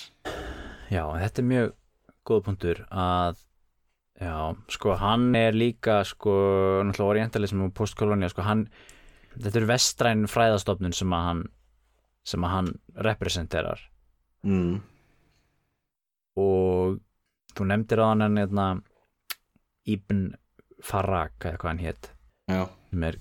[0.90, 1.74] Já, þetta er mjög
[2.30, 3.42] góð punktur að
[4.20, 4.36] já,
[4.72, 6.34] sko hann er líka sko,
[6.86, 8.68] náttúrulega orientalism og postkolónia, sko hann
[9.36, 11.44] þetta er vestræn fræðastofnun sem að hann
[12.30, 12.72] sem að hann
[13.10, 13.82] representerar.
[14.48, 14.80] Mm.
[16.40, 17.00] og
[17.52, 18.68] þú nefndir á hann en hérna,
[19.84, 20.22] Ibn
[20.80, 22.08] Farag eða hvað hann hétt
[22.48, 23.20] já, sem er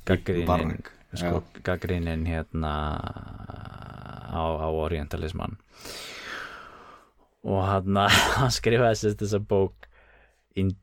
[0.49, 2.75] Farag, sko, gaggrinin hérna
[4.29, 5.59] á, á orientalisman
[7.49, 7.99] og hann
[8.39, 9.89] hann skrifaði sérst þessa bók
[10.59, 10.75] in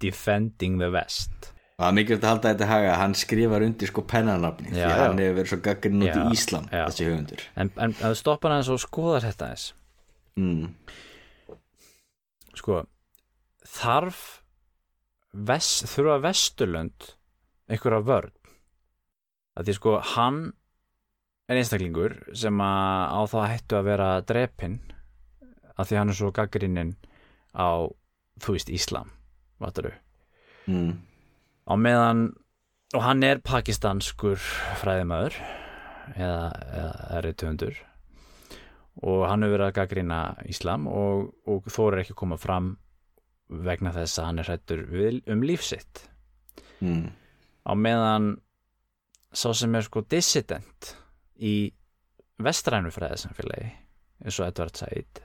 [0.00, 1.50] Defending the West.
[1.74, 5.22] Það er mikilvægt að halda þetta haga hann skrifar undir sko pennanafni því að hann
[5.22, 6.84] hefur verið svo gaggrinn út í Íslam já.
[6.84, 7.46] þessi höfundur.
[7.58, 9.64] En, en að þú stoppar hann og skoðar þetta eins
[10.38, 10.68] mm.
[12.60, 12.84] sko
[13.74, 14.22] þarf
[15.34, 17.10] vest, þurfa vesturlönd
[17.70, 18.32] einhverja vörn
[19.54, 20.38] að því sko hann
[21.48, 24.78] er einstaklingur sem á það hættu að vera drepinn
[25.74, 26.94] að því hann er svo gaggrinnin
[27.54, 27.86] á
[28.40, 29.12] þú veist Íslam
[29.62, 29.92] vataru
[30.64, 30.94] Mm.
[31.68, 32.20] á meðan
[32.96, 34.38] og hann er pakistanskur
[34.80, 35.34] fræðimæður
[36.16, 36.46] eða,
[36.78, 37.80] eða reytöfundur
[39.04, 42.70] og hann hefur verið að gaggrina Íslam og, og þórir ekki að koma fram
[43.48, 44.86] vegna þess að hann er hrættur
[45.34, 46.06] um lífsitt
[46.80, 47.04] mm.
[47.64, 48.34] Á meðan
[49.34, 50.94] sá sem er sko dissident
[51.40, 51.72] í
[52.44, 53.70] vestrænu fræðisamfélagi
[54.24, 55.22] eins og Edvard Said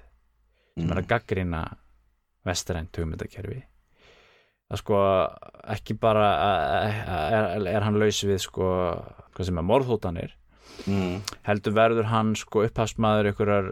[0.80, 1.64] sem er að gaggrina
[2.48, 3.62] vestrænt hugmyndakerfi
[4.70, 5.00] að sko
[5.76, 6.28] ekki bara
[6.90, 8.68] er, er hann laus við sko
[9.34, 10.36] hvað sem er morðhótanir
[10.86, 11.18] mm.
[11.48, 13.70] heldur verður hann sko upphafsmaður ykkurar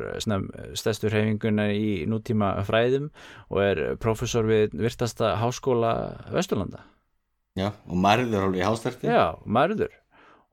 [0.77, 3.11] stæstu hreyfinguna í nútíma fræðum
[3.51, 5.93] og er professor við virtasta háskóla
[6.33, 6.83] Vesturlanda
[7.57, 9.93] Já, og marður alveg í hástærti Já, marður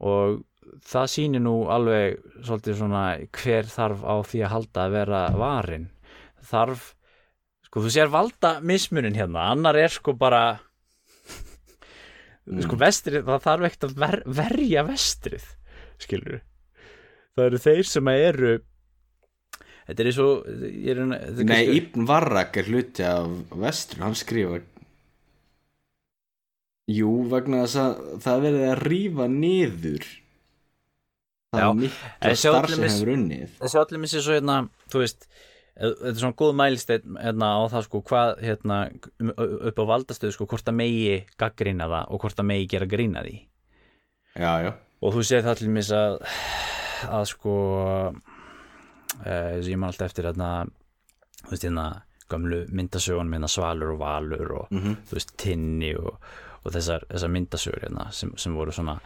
[0.04, 0.42] og
[0.88, 3.02] það sýnir nú alveg svolítið svona
[3.38, 5.84] hver þarf á því að halda að vera varin.
[6.44, 6.86] Þarf,
[7.68, 10.44] sko þú sér valda mismunin hérna, annar er sko bara
[12.44, 12.60] Mm.
[12.60, 15.44] sko vestrið, það þarf ekkert að ver, verja vestrið,
[15.96, 16.42] skilur
[17.32, 18.50] það eru þeir sem eru
[19.86, 20.50] þetta er eins og
[20.92, 21.00] er,
[21.48, 23.30] Nei, Ibn Varrak er hluti af
[23.64, 24.60] vestru, hann skrifa
[26.90, 30.04] Jú, vegna þess að það verið að rýfa niður
[31.54, 34.56] það Já, er mikla starf sem hefur unnið þessi allir missi svo hérna,
[34.92, 35.26] þú veist
[35.74, 38.76] þetta er svona góð mælsteinn hérna, á það sko hvað hérna,
[39.22, 39.32] um-
[39.70, 43.24] upp á valdastöðu sko hvort að megi gaggrina það og hvort að megi gera grína
[43.26, 43.34] því.
[44.38, 44.70] Já, já,
[45.02, 46.18] og þú séð það til mis að
[47.08, 47.54] að sko
[49.26, 50.52] eh, ég man alltaf eftir hérna
[51.44, 51.86] þú veist hérna
[52.32, 54.96] gömlu myndasögun hérna svalur og valur og Mhm.
[55.08, 56.16] þú veist tinni og,
[56.64, 58.98] og þessar, þessar myndasögur hérna sem, sem voru svona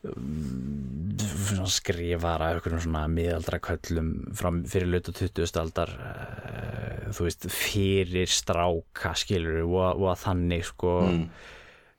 [0.00, 4.06] svona skrifar af einhverjum svona miðaldra köllum
[4.36, 5.50] fram fyrir lötu 20.
[5.60, 11.26] aldar uh, þú veist fyrir stráka skilur og, og að þannig sko mm.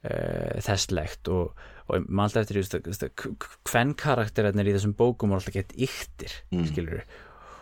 [0.10, 1.54] uh, þesslegt og,
[1.86, 5.78] og maður alltaf eftir þú veist, að hvern karakterarnir í þessum bókum er alltaf gett
[5.78, 6.66] yktir Mm.
[6.72, 7.04] skilur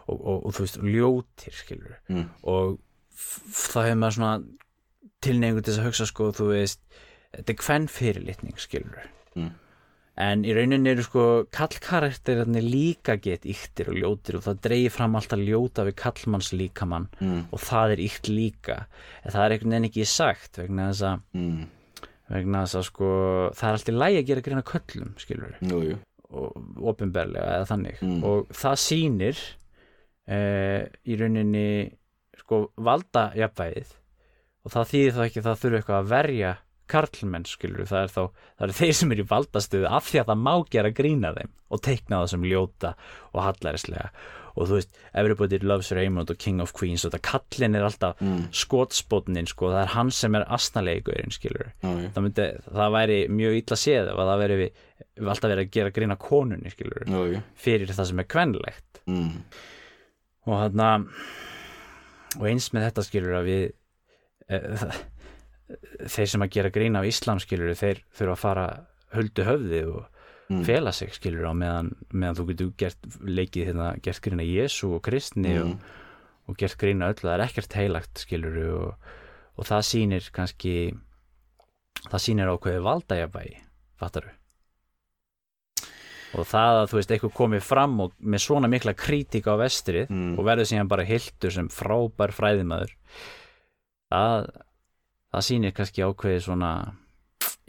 [0.08, 2.30] og, og, og þú veist ljótir skilur Mm.
[2.48, 2.80] og
[3.20, 4.34] þá hefur maður svona
[5.20, 6.80] tilneigingu til þess að hugsa sko þú veist
[7.36, 9.52] þetta er hvern fyrirlitning skilur Mm.
[10.18, 11.24] en í rauninni eru sko
[11.56, 17.08] kallkarakterarnir líka gett yktir og ljótir og það dreigir fram alltaf ljóta við kallmanns líkamann
[17.22, 17.46] Mm.
[17.54, 18.86] og það er ykt líka
[19.24, 21.68] en það er einhvern veginn ekki sagt vegna þess að Mm.
[22.30, 23.06] vegna þess að sko
[23.56, 25.98] það er alltaf lægi að gera greina köllum skilur Jú, jú
[26.32, 26.54] og
[26.84, 28.24] opinberlega eða þannig Mm.
[28.24, 29.38] og það sýnir
[30.28, 31.92] eh, í rauninni
[32.38, 33.94] sko valda jafnvægið
[34.66, 36.58] og það þýðir þá ekki að það þurfi eitthvað að verja
[36.90, 40.30] karlmenn skilur það er þá það eru þeir sem eru í valdastuðu af því að
[40.34, 42.94] það má gera grína þeim og teikna það sem ljóta
[43.34, 44.12] og hallarislega
[44.60, 48.18] og þú veist, everybody loves Raymond og King of Queens og það kallin er alltaf
[48.20, 48.48] Mm.
[48.52, 53.60] skotspotnin sko, það er hann sem er astnalegurinn skilur já, það, myndi, það væri mjög
[53.62, 54.82] illa séð að það veri við,
[55.22, 59.02] við alltaf verið að gera grína konunni skilur jú fyrir það sem er kvenlegt.
[59.08, 59.32] Mm.
[60.50, 60.90] og þarna
[62.40, 63.64] og eins með þetta skilur að við
[64.50, 64.60] e,
[66.10, 68.68] þeir sem að gera grína á Íslam skilur þeir þurfa að fara
[69.16, 70.08] höldu höfði og
[70.50, 70.64] Mm.
[70.66, 75.04] fela sig skilur á meðan, meðan þú getur gert leikið hérna, gert grína Jésu og
[75.06, 75.62] Kristni Mm.
[75.62, 75.80] og,
[76.50, 78.96] og gert grína öllu, það er ekkert heilagt skilur og,
[79.62, 80.74] og það sýnir kannski
[82.10, 83.58] það sýnir ákveði valdajafægi
[84.02, 84.32] fattaru
[86.38, 90.10] og það að þú veist eitthvað komið fram og með svona mikla kritík á vestrið
[90.10, 90.34] Mm.
[90.40, 92.92] og verður síðan bara hildur sem frábær fræðimæður
[94.10, 94.50] það
[95.30, 96.74] það sýnir kannski ákveði svona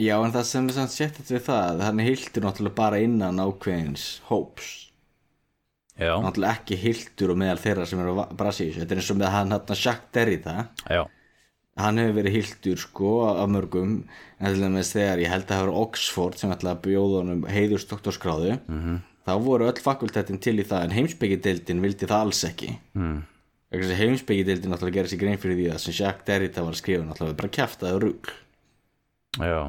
[0.00, 4.04] Já, en það sem er samt séttið við það hann hildur náttúrulega bara innan ákveðins
[4.30, 4.68] hóps.
[6.00, 8.14] Já, náttúrulega ekki hildur og meðal þeirra sem eru
[8.64, 10.54] í þessu þetta er eins og með hann hann Jacques Derrida.
[10.88, 11.02] Já,
[11.84, 13.92] hann hefur verið hildur sko af mörgum.
[14.40, 17.44] En til dæmis þegar ég held að það hefur Oxford sem ætlaði að bjóða honum
[17.52, 18.98] heiðurs doktorskráðu -hmm.
[19.28, 22.72] þá voru öll fakultetin til í það en heimsbyggideildin vildi það alls ekki.
[22.94, 23.20] Mm,
[24.00, 27.38] heimsbyggideildin náttúrulega gerir sér grein fyrir því að sem Jacques Derrida var að skrifa náttúrulega
[27.38, 27.52] bara
[28.02, 28.32] rugl.
[29.38, 29.60] Já.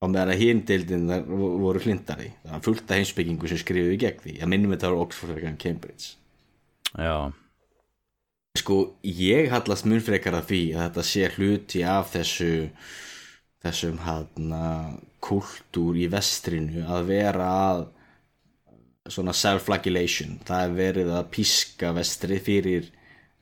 [0.00, 3.60] Á meðan að hinn deildin þar vo- voru hlindari það var fullt af heimsbyggingu sem
[3.60, 4.34] skrifuðu gegn því.
[4.40, 6.14] Að minnum þetta var Oxford en Cambridge.
[6.94, 7.16] Já,
[8.58, 12.50] sko ég hallast mun frekar að því að þetta sé hluti af þessu
[13.64, 14.52] þessum hann
[15.24, 17.84] kultúr í vestrinu að vera að
[19.12, 20.38] svona self-flagellation.
[20.44, 22.90] Það er verið að píska vestri fyrir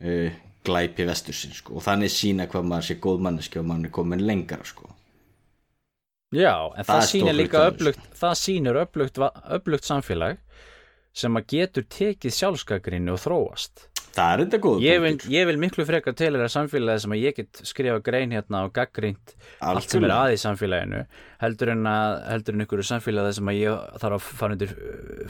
[0.02, 1.78] uh, glæpi vestursinn sko.
[1.78, 4.90] Og þannig sína hvað maður sé góð manneski og maður er komin lengra sko.
[6.32, 9.18] Já en Það það, hluti líka öflugt það sýnir öflugt,
[9.52, 10.38] öflugt samfélag
[11.12, 15.58] sem að getur tekið sjálfskagrinni og þróast það er þetta góð ég vil, ég vil
[15.62, 19.92] miklu frekar til þeirra samfélagi sem að ég get skrifa grein hérna og gaggrínt allt
[19.92, 21.02] sem er að í samfélaginu
[21.42, 24.76] heldur en að heldur en ykkur samfélagi sem að ég þarf að fara, undir,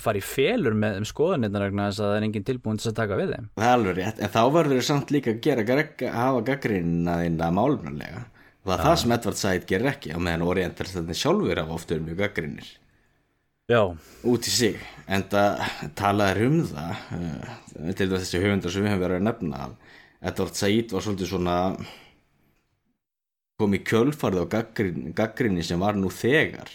[0.02, 2.98] fara í félur með um skoðanirna vegna þess að það er enginn tilbúin til að
[2.98, 3.48] taka við þeim.
[3.56, 7.18] Það er alveg rétt, en þá verður þau samt líka að gera að hafa gaggrínina
[7.22, 8.26] þína málunarlega
[8.62, 12.02] og það er það sem Edvard Said gerir ekki á meðan orientalistandi sjálfur af oftur
[12.04, 12.68] mjög gaggrínir
[13.72, 13.82] Já.
[14.28, 14.76] út í sig
[15.08, 15.64] en það
[15.98, 19.74] talaður um það uh, til þessi höfundar sem við höfum verið að nefna að
[20.30, 21.56] Edvard Said var svolítið svona
[23.62, 24.46] komið kjölfarið á
[25.18, 26.70] gaggrinni sem var nú þegar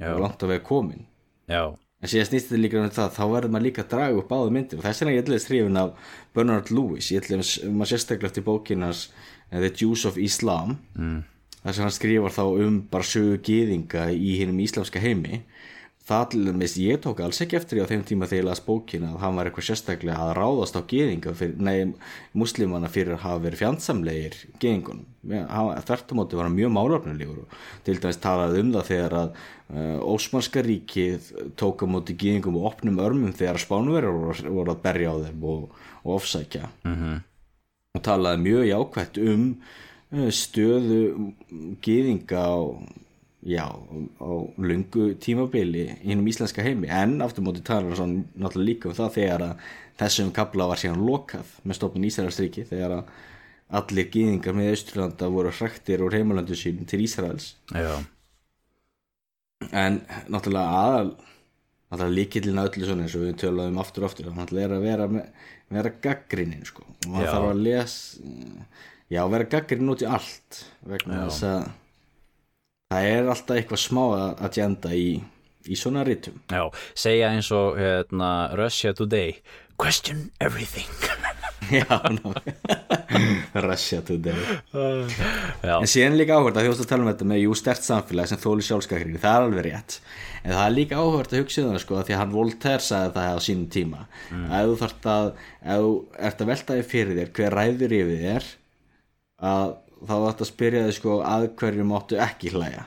[0.00, 0.14] Já.
[0.14, 1.06] og langt að vega komin
[1.50, 1.74] Já.
[1.74, 4.54] en síðan snýst þetta líka um það þá verður maður líka að draga upp áður
[4.56, 8.30] myndir og þess vegna ég ætlaði skrifin af Bernard Lewis ég ætlaði um að sérstaklega
[8.30, 11.18] eftir bókinas uh, The Jews of Islam mm.
[11.62, 15.42] þar sem hann skrifar þá um bara sögu gýðinga í hinnum íslamska heimi
[16.10, 19.12] það til dæmis, ég tók alls ekki eftir á þeim tíma þegar ég las bókina
[19.12, 21.92] að hann var eitthvað sérstaklega að ráðast á geðinga nei,
[22.34, 25.06] muslimana fyrir að hafa verið fjandsamlegir geðingunum
[25.86, 31.28] þertumóti var hann mjög málöfnulegur til dæmis talaði um það þegar að uh, Ósmanska ríkið
[31.60, 35.76] tók á móti geðingum og opnum örmum þegar spánverður voru, að berja á þeim og,
[36.02, 37.20] og ofsækja mm -hmm.
[37.98, 39.44] og talaði mjög jákvæmt um
[40.16, 41.02] uh, stöðu
[41.84, 42.82] geðinga og
[43.42, 43.64] já,
[44.20, 44.30] á
[44.60, 49.14] lungu tímabili hinn um íslenska heimi en aftur móti talar hann náttúrulega líka um það
[49.16, 49.66] þegar að
[50.00, 53.10] þessum kabla var síðan lokað með stofnun Ísraelsriki þegar að
[53.80, 57.96] allir gýðingar með Ísturlanda voru hrættir úr heimalandu sín til Ísraels Já.
[59.70, 61.10] en náttúrulega aðal
[61.90, 65.10] náttúrulega líkillin öllu svona eins og við töluðum aftur og aftur náttúrulega er að vera,
[65.16, 65.28] með,
[65.80, 67.30] vera gaggrinnin sko og Já.
[67.30, 68.32] þarf að lesa
[69.10, 71.70] já, vera gaggrinnin út í allt vegna þess að
[72.90, 74.04] það er alltaf eitthvað smá
[74.42, 75.08] agenda í,
[75.70, 79.38] í svona rítum Já, segja eins og hérna, Russia Today
[79.80, 80.88] Question everything.
[81.70, 82.34] Já, ná.
[83.68, 84.36] Russia today.
[85.64, 88.28] Já, en síðan líka áhvert að þjóðst að tala um þetta með jú stert samfélag
[88.28, 89.96] sem þóli sjálfskakringi það er alveg rétt.
[90.42, 93.14] En það er líka áhvert að hugsa um það sko því að hann Voltaire sagði
[93.16, 94.02] það á sínum tíma.
[94.28, 94.46] Mm.
[94.50, 95.94] að þú þarft að ef þú
[96.28, 98.50] ert að velta þig fyrir þér hver ræður yfir þér
[99.54, 99.74] að
[100.08, 102.86] þá ætti að spyrja þig sko að hverju máttu ekki hlæja.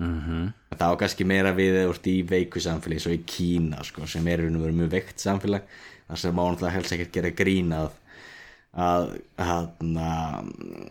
[0.00, 4.06] Mm það var kannski meira við eða úr í veiku samfélagi svo í Kína sko,
[4.08, 5.66] sem er raun og verið mjög veikt samfélag.
[6.08, 7.90] Þar sem náttúrulega helst ekkert gera grín að
[8.70, 9.64] að, að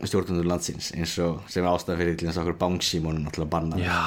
[0.03, 3.99] stjórnundur landsins eins og sem ástæða fyrir til þess að okkur bangsímónum náttúrulega banna já,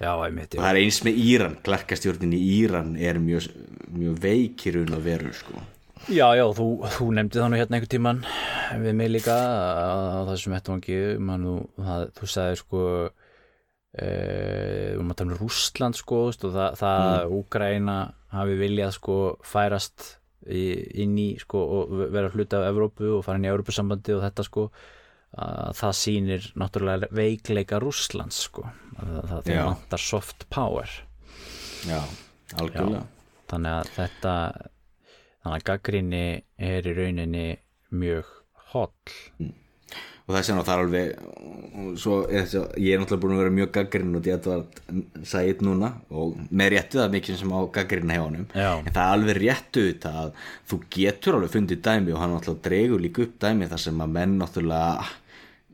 [0.00, 3.50] já, einmitt og það er eins með Íran, klarkastjórnin í Íran er mjög,
[3.92, 5.64] mjög veikir raun og veru sko
[6.06, 8.20] Já, já, þú, þú nefndi það nú hérna einhvern tíman
[8.82, 11.56] við mig líka á þessum vettvangi man, þú,
[11.88, 12.82] það, þú sagði sko
[13.98, 14.08] e,
[15.00, 17.34] um að tala um Rússland sko og það, það mm.
[17.38, 17.98] Úgræna
[18.34, 20.06] hafi viljað sko færast
[20.46, 20.62] í,
[21.02, 24.46] inn í sko og vera hluti af Evrópu og fara inn í Evrópusambandi og þetta
[24.46, 24.68] sko
[25.38, 29.62] að það sýnir náttúrulega veikleika Rússlands sko að það, það Já.
[29.66, 30.98] vantar soft power
[31.88, 32.00] Já,
[32.56, 33.04] algjörlega
[33.48, 34.34] þannig að þetta
[35.48, 36.26] þannig að gaggrinni
[36.60, 37.46] er í rauninni
[37.96, 38.36] mjög
[38.72, 38.92] holl.
[40.28, 43.70] Og þess vegna það er alveg svo að ég er náttúrulega búin að vera mjög
[43.78, 48.26] gaggrinn og þetta var sætt núna og með réttu það mikið sem á gaggrinn hjá
[48.52, 48.72] Já.
[48.76, 52.66] en það er alveg réttu þetta að þú getur alveg fundið dæmi og hann náttúrulega
[52.68, 55.06] dregur líka upp dæmi þar sem að menn náttúrulega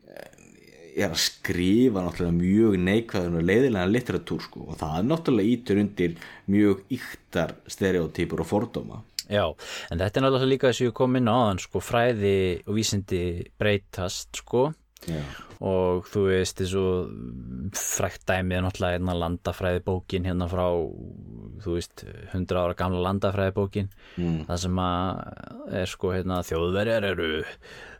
[0.07, 4.69] eh, er að skrifa náttúrulega mjög neikvæðun og leiðilega litteratúr sko.
[4.69, 6.15] Og það náttúrulega ítur undir
[6.47, 9.45] mjög yktar stereotypur og fordóma Já,
[9.91, 12.77] en þetta er náttúrulega líka þess að ég kom inn á þann sko, fræði og
[12.77, 13.21] vísindi
[13.59, 14.67] breytast sko
[15.05, 15.21] Já,
[15.65, 16.83] og þú veist þessu
[17.77, 20.65] frækt dæmið er náttúrulega einna landafræði bókin hérna frá
[21.61, 24.45] þú veist, 100 ára gamla landafræði bókin mm.
[24.49, 27.29] það sem að er sko hérna þjóðverjar eru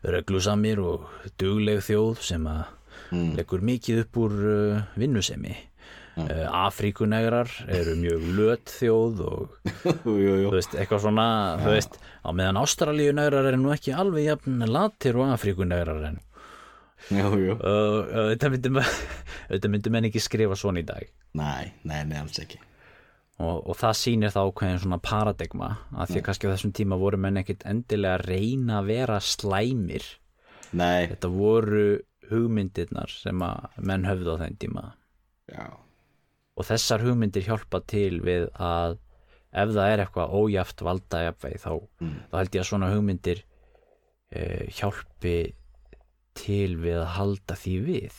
[0.06, 1.06] reglusamir og
[1.38, 2.64] dugleg þjóð sem að
[3.12, 3.36] Mm.
[3.38, 5.54] leggur mikið upp úr uh, vinnusemi
[6.16, 9.72] uh, Afríkunegrar eru mjög löt þjóð og
[10.04, 10.16] þú
[10.54, 11.26] veist, eitthvað svona
[11.62, 16.22] þú veist, á meðan Ástralíunegrar eru nú ekki alveg jafn latir og Afríkunegrar en.
[17.06, 18.86] Þetta myndi ma-
[19.52, 21.04] þetta myndi menn ekki skrifa svona í dag.
[21.36, 22.58] Nei, nei, nei, alls ekki.
[23.36, 26.96] Og, og það sýnir þá hvernig svona paradigma að því að kannski á þessum tíma
[26.96, 30.06] voru menn ekkit endilega að reyna að vera slæmir.
[30.72, 31.82] Nei, þetta voru
[32.30, 34.86] hugmyndirnar sem að menn höfðu á þeim tíma.
[35.52, 35.66] Já
[36.56, 38.96] og þessar hugmyndir hjálpa til við að
[39.56, 42.16] ef það er eitthvað ójæft jafnvegi þá, Mm.
[42.30, 43.42] þá held ég að svona hugmyndir
[44.32, 45.36] eh, hjálpi
[46.36, 48.16] til við að halda því við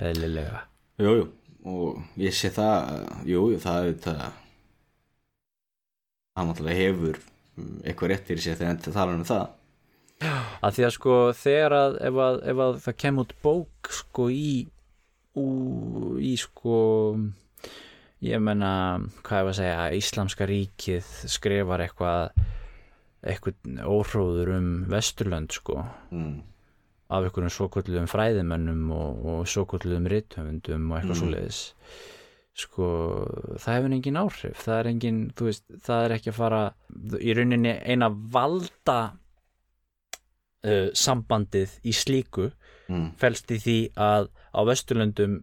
[0.00, 0.60] eðlilega.
[1.00, 1.26] Jú, jú,
[1.64, 4.14] og ég sé það jú, jú, það þetta
[6.36, 7.20] það náttúrulega hefur
[7.84, 9.48] eitthvað rétt fyrir sér þegar þetta tala um það.
[10.60, 14.26] Að því að sko þegar að ef að, ef að það kemur út bók sko
[14.32, 14.50] í
[15.40, 15.44] ú,
[16.20, 16.76] í sko
[18.24, 22.46] ég menna, hvað er að segja Íslamska ríkið skrifar eitthvað
[23.20, 26.36] eitthvað óhróður um Vesturlönd sko mm.
[27.12, 31.20] af einhverjum svokvöldum fræðimönnum og, og svokvöldum rithöfundum og eitthvað mm.
[31.22, 31.60] svoleiðis
[32.60, 32.86] sko,
[33.60, 36.62] það hefur engin áhrif það er engin, þú veist, það er ekki að fara
[37.20, 38.98] í rauninni eina valda
[40.64, 42.50] uh, sambandið í slíku
[42.90, 43.12] Mm.
[43.20, 45.36] felst í því að á Vesturlöndum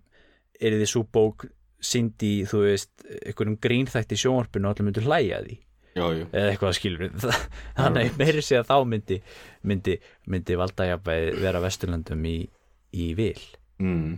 [0.59, 1.45] er því svo bók
[1.83, 5.57] sínd í, þú veist, einhverjum grínþætti sjónvarpinu og allir myndu hlæja að því.
[5.97, 7.23] Já, já, eða eitthvað skilur við
[7.79, 9.15] þannig að meiri sé að þá myndi
[9.65, 9.95] myndi,
[10.29, 12.37] myndi valdajafæði vera Vesturlöndum í,
[12.93, 13.41] í vil.
[13.81, 14.17] Mm.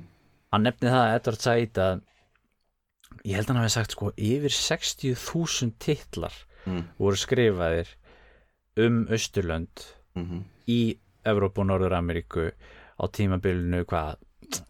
[0.51, 2.01] hann nefni það að Edvard Said að
[3.27, 6.35] ég held að hann hafi sagt sko yfir 60.000 titlar
[6.67, 6.83] Mm.
[6.99, 7.87] voru skrifaðir
[8.83, 9.85] um Östurlönd
[10.19, 12.49] Mm í Evrópu og Norður-Ameríku
[12.99, 14.19] á tímabilinu hvað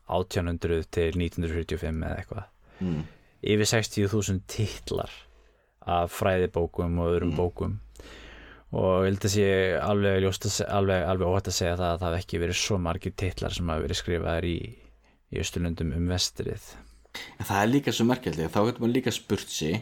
[0.07, 2.45] 1800 til 1945 eða eitthvað
[2.79, 3.03] Mm.
[3.41, 5.11] yfir 60.000 titlar
[5.89, 7.77] af fræðibókum og öðrum bókum
[8.69, 9.47] og ég held að sé
[9.81, 10.27] alveg,
[10.67, 13.71] alveg, alveg óhætt að segja það að það hef ekki verið svo margir titlar sem
[13.71, 14.59] hafa verið skrifaðir í,
[15.33, 16.67] í Östurlöndum um vestrið
[17.39, 19.79] En það er líka svo merkjaldið, þá getur maður líka spurt sig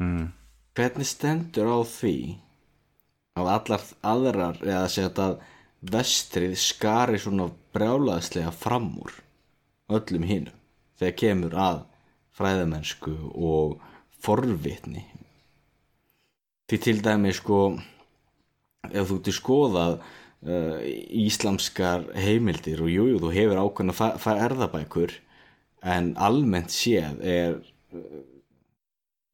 [0.00, 0.24] mm.
[0.78, 2.16] hvernig stendur á því
[3.36, 9.12] að allar aðrar eða að segja þetta að vestrið skari svona brjálaðslega fram úr
[9.92, 10.56] öllum hinum
[10.96, 11.82] þegar kemur að
[12.36, 13.76] fræðamennsku og
[14.24, 15.04] forvitni
[16.70, 17.60] því til dæmi sko
[18.90, 20.80] ef þú ert skoðað uh,
[21.26, 25.14] íslamskar heimildir og jújú, jú, þú hefur ákveðna fa- fa- erðabækur
[25.86, 27.56] en almennt séð er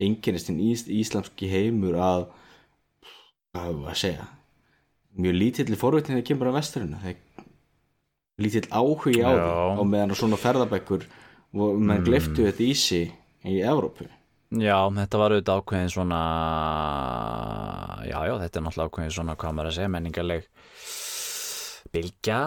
[0.02, 2.24] einkennistinn ís, íslamski heimur að
[3.52, 4.28] hvað hefur að segja
[5.22, 7.18] mjög lítill forvitni þegar kemur að vesturinu það
[8.42, 9.36] lítill áhugi á Já.
[9.36, 11.04] því á meðan svona ferðabækur
[11.52, 13.12] og menn gleftu þetta í sig
[13.48, 14.06] í Evrópu.
[14.52, 16.20] Já, þetta var auðvitað ákveðin svona
[18.04, 20.48] já, já, þetta er náttúrulega ákveðin svona hvað maður að segja, menningarleg
[21.92, 22.38] bylgja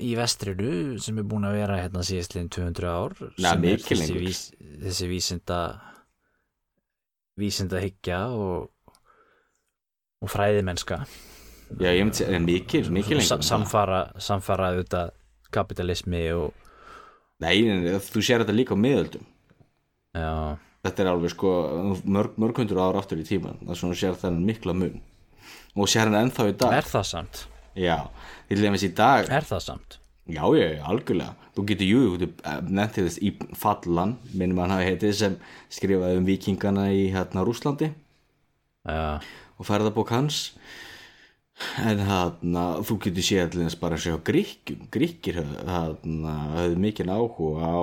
[0.00, 4.16] í vestrinu sem er búin að vera hérna síðastliðin 200 ár Nei, sem er þessi,
[4.20, 4.40] vís,
[4.82, 5.60] þessi vísinda
[7.40, 8.68] vísinda hyggja og
[10.20, 10.98] og fræðimennska.
[11.80, 12.18] Já, ég myndi
[13.24, 13.46] Sa- en það.
[13.48, 15.12] samfara, samfara auðvitað
[15.50, 16.52] kapitalismi og
[17.40, 17.54] Nei,
[18.10, 19.22] þú sér þetta líka á miðöldum.
[20.16, 20.32] Já,
[20.84, 21.52] þetta er alveg sko
[22.04, 24.98] mörg, mörg hundur ára aftur í tíman það er svona sér þennan mikla mun.
[25.78, 26.74] Og sér hann ennþá í dag.
[26.80, 27.46] Er það samt?
[27.78, 27.96] já,
[28.50, 29.96] til dæmis í dag Er það samt?
[30.30, 31.36] já, já, algjörlega.
[31.54, 35.36] Þú getur, jú, þú getur nefntið þess í Fallan minnum hann hafi heitið sem
[35.70, 37.88] skrifaði um vikingana í hérna Rúslandi
[38.86, 39.20] Já,
[39.58, 40.50] og ferðabók hans
[41.80, 47.68] en hérna þú getur séð allir bara að sjá gríkjum gríkir hérna höfðu mikinn áhuga
[47.68, 47.80] á,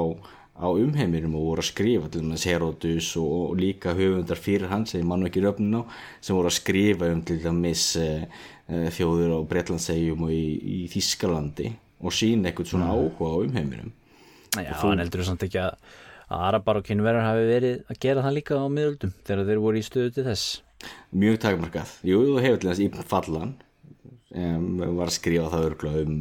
[0.58, 4.96] á umheiminum og voru að skrifa til dæmis Herodus og, og líka höfundar fyrir hans
[4.96, 5.90] sem mann ekki röfnum á
[6.22, 8.10] sem voru að skrifa um til dæmis e,
[8.66, 11.72] e, þjóður á Bretlandsegjum og í, í Þískalandi
[12.02, 13.94] og sína eitthvað svona áhuga á umheiminum.
[14.58, 15.78] Já, hann heldur samt ekki að
[16.28, 19.80] að Arabar og kynverjar hafi verið að gera það líka á miðöldum þegar þeir voru
[19.80, 20.48] í stöðu til þess?
[21.16, 21.94] Mjög takmarkað.
[22.06, 23.54] Jú, þú hefur til þess Ibn Fallan
[24.36, 24.68] um,
[24.98, 26.18] var að skrifa það örgla um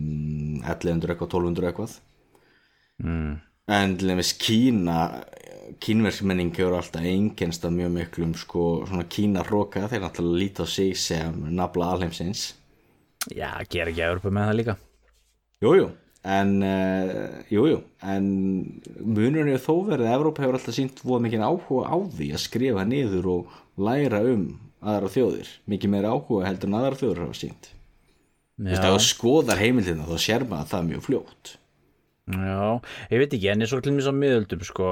[0.63, 1.97] 1100 eitthvað, 1200 eitthvað.
[2.97, 3.33] Mm.
[3.77, 5.01] en til dæmis Kína
[5.85, 10.67] kínverksmenning hefur alltaf einkennst að mjög miklum sko, svona Kína hróka þeir náttúrulega líta á
[10.71, 12.55] sig sem nafla alheimsins.
[13.29, 14.77] Já, gera ekki Evropa með það líka.
[15.65, 15.89] Jújú
[16.27, 18.25] en uh, jújú, en
[18.99, 22.43] munurinn er þó verið að Evrópa hefur alltaf sínt voða mikið áhuga á því að
[22.43, 24.49] skrifa niður og læra um
[24.83, 27.71] aðra þjóðir, mikið meira áhuga heldur en aðra þjóðir hafa sínt
[28.57, 31.55] Þú veist, þú skoðar heimildina þá sér maður að það er mjög fljótt
[32.27, 32.63] Já,
[33.13, 34.87] ég veit ekki, en eins og til mér á miðöldum sko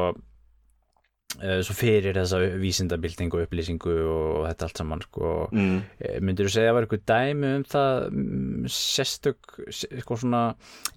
[1.40, 5.80] eh, svo fyrir þessa vísindabildingu og upplýsingu og þetta allt saman sko, mm.
[6.22, 10.42] myndir þú segja að var eitthvað dæmi um það mm, sérstök sko svona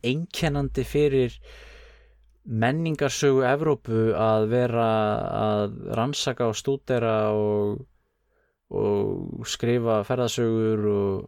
[0.06, 1.40] einkennandi fyrir
[2.48, 4.90] menningarsögu Evrópu að vera
[5.40, 7.82] að rannsaka og stúdera og,
[8.76, 11.26] og skrifa ferðasögur og,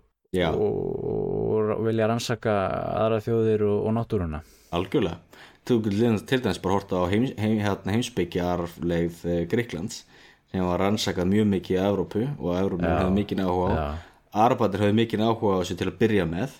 [0.53, 2.55] og, og vilja rannsaka
[2.99, 4.43] aðra þjóðir og, og náttúruna.
[4.77, 5.17] Algjörlega.
[5.65, 10.03] Þú getur til dæmis bara horta á heims, heim, hérna, heimsbyggjarleið eh, Greiklands
[10.49, 13.89] sem var rannsakað mjög mikið í Evrópu og Evrópu hefði mikið áhuga á.
[14.45, 16.55] Arabatir hefði mikið áhuga á þessu til að byrja með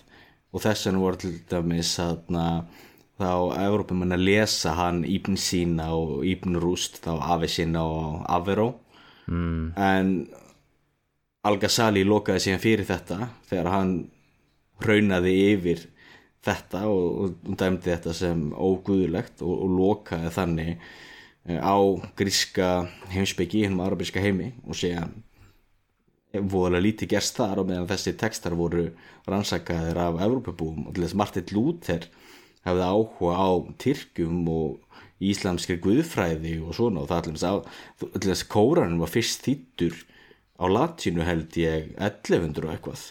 [0.50, 2.44] og þess vegna voru til dæmis þarna,
[3.18, 3.32] þá
[3.66, 8.72] Evrópum að lesa hann Ibn Sina og Ibn Rúst þá Avicenna og Averó.
[9.30, 9.72] Mm.
[9.78, 10.08] en
[11.48, 13.94] Al-Ghazali lokaði síðan fyrir þetta þegar hann
[14.84, 15.86] raunaði yfir
[16.44, 21.76] þetta og, og dæmdi þetta sem óguðulegt og, og lokaði þannig eh, á
[22.16, 22.70] gríska
[23.12, 25.16] heimsbyggi hennum arabiska heimi og síðan
[26.30, 28.84] vorulega lítið gerst þar og meðan þessi textar voru
[29.26, 32.06] rannsakaðir af Evrópabúum og til þess Martin Luther
[32.68, 33.50] hefði áhuga á
[33.82, 37.32] Tyrkjum og íslamskir guðfræði og svona og það
[38.14, 39.96] til þess kóranum var fyrst þýttur
[40.60, 43.04] á latínu held ég 1100 og eitthvað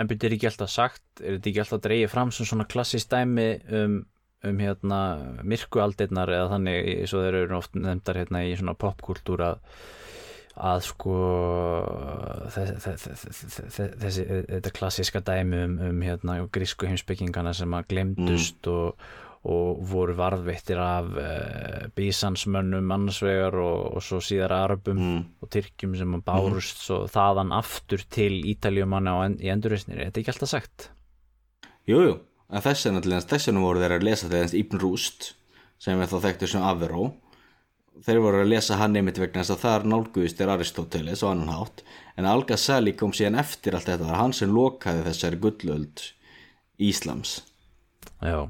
[0.00, 3.48] En byrjir ekki alltaf sagt, er þetta ekki alltaf dreigið fram sem svona klassist dæmi
[3.76, 3.96] um,
[4.48, 5.00] um hérna
[5.44, 9.64] myrkualdirnar eða þannig, svo þeir eru oft nefndar hérna í svona popkultúr að
[10.60, 11.16] að sko
[12.52, 18.72] þessi þetta klassiska dæmi um, um hérna grísku heimsbyggingana sem að glemdust mm.
[18.74, 19.06] og,
[19.48, 25.22] og voru varðveittir af uh, bísansmönnum annarsvegar og, og svo síðar arabum mm.
[25.40, 26.82] og tyrkjum sem að bárust mm.
[26.84, 30.90] svo þaðan aftur til ítaljumanna en, í endurreysnir, er þetta ekki alltaf sagt?
[31.88, 32.18] Jújú, jú.
[32.52, 35.32] þess vegna voru þeir að lesa þegar Íbn Rúst
[35.80, 37.08] sem er þá þekktur sem Averó
[38.04, 41.56] þeir voru að lesa hann einmitt vegna þess að þar nálguðist er Aristóteles og annan
[41.56, 41.82] hátt
[42.20, 46.08] en Al-Ghazali kom síðan eftir allt þetta það var hann sem lokaði þessari gullöld
[46.90, 47.40] Íslams
[48.20, 48.48] já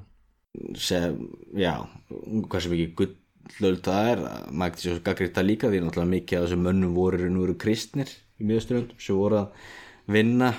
[0.79, 1.19] sem,
[1.55, 1.75] já
[2.11, 6.47] hvað sem ekki gullöld það er maður ekkert svo gaggrita líka því náttúrulega mikið af
[6.47, 9.65] þessum mönnum voru nú eru kristnir í miðasturöndum sem voru að
[10.11, 10.53] vinna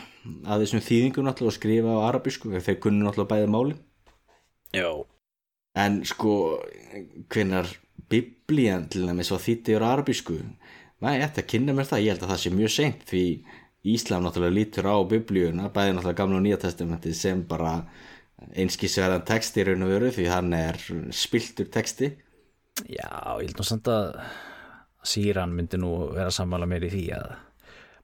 [0.48, 3.78] að þessum þýðingum náttúrulega og skrifa á arabísku þegar kunnu náttúrulega bæði máli
[4.76, 4.90] já.
[5.80, 6.34] En sko
[7.32, 7.68] hvinnar
[8.12, 10.38] biblían til dæmis og þýtti úr arabísku
[11.02, 13.26] maður ætti að kynna mér það, ég held að það sé mjög seint því
[13.92, 17.80] Íslam náttúrulega lítur á biblíuna, bæði náttúrulega gamla og nýja testamenti sem bara
[18.50, 20.80] einskísverðan texti í raun og veru því hann er
[21.16, 22.14] spiltur texti.
[22.88, 23.10] Já,
[23.42, 24.18] ég held nú samt að
[25.02, 27.32] Síran myndi nú vera sammála mér í því að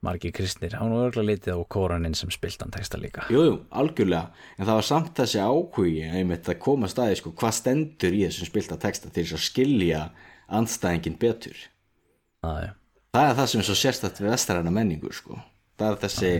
[0.05, 3.25] margi kristnir, hann var örgulega litið á kóraninn sem spiltan texta líka.
[3.33, 8.17] Jújú, algjörlega, en það var samt þessi áhugi einmitt að koma staði sko, hvað stendur
[8.17, 10.03] í þessum spilta texta til þess að skilja
[10.59, 11.65] andstæðingin betur?
[12.45, 12.77] Aðeim.
[13.17, 15.39] það er það sem er svo sérstætt við vestaræna menningu sko.
[15.77, 16.31] það er þessi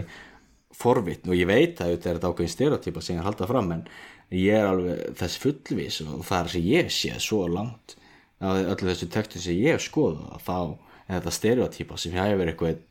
[0.78, 3.86] forvitn og ég veit að þetta er þetta ákveðin stereotypa sem ég halda fram en
[4.34, 7.98] ég er alveg þess fullvis og það er sem ég sé svo langt
[8.38, 10.60] á öllu þessu textu sem ég hef skoðað þá
[11.08, 12.86] er þetta stereotypa sem hefur eitthvað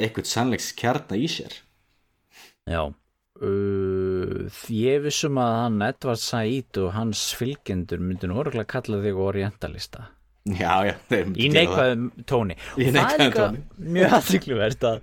[0.00, 1.54] eitthvað sannleiks kjarna í sér.
[2.68, 2.88] Já.
[3.42, 9.22] Uh, ég vissum að hann Edvard Said og hans fylgjendur myndi nú orðinlega kalla þig
[9.24, 10.06] orientalista.
[10.42, 10.94] Já, já
[11.38, 12.56] Í neikvæðum tóni.
[12.78, 13.64] Í neikvæðum tóni.
[13.96, 15.02] Mjög aðsynkluvert að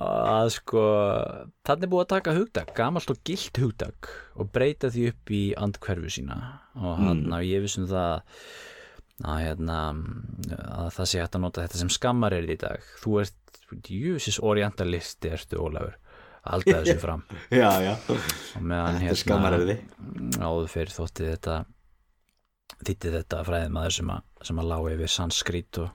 [0.00, 0.82] að sko
[1.68, 6.12] þannig búið að taka hugdag, gamalt og gilt hugdag og breyta því upp í andkverfu
[6.16, 6.38] sína.
[6.80, 7.34] Og hann mm.
[7.36, 8.14] að ég vissum það
[9.22, 9.80] að, hérna,
[10.56, 12.88] að það sé hægt að nota þetta sem skammar er í dag.
[13.02, 13.60] Þú ert
[13.92, 15.98] júsis orientalisti ertu Ólafur.
[16.42, 17.26] Alltaf þessu fram.
[17.52, 17.92] Já, já.
[18.58, 19.78] meðan hérna
[20.40, 21.62] áður fyrir þótti þetta
[22.82, 24.22] þýtti þetta fræðið maður sem að,
[24.56, 25.92] að lág yfir sanskrit og,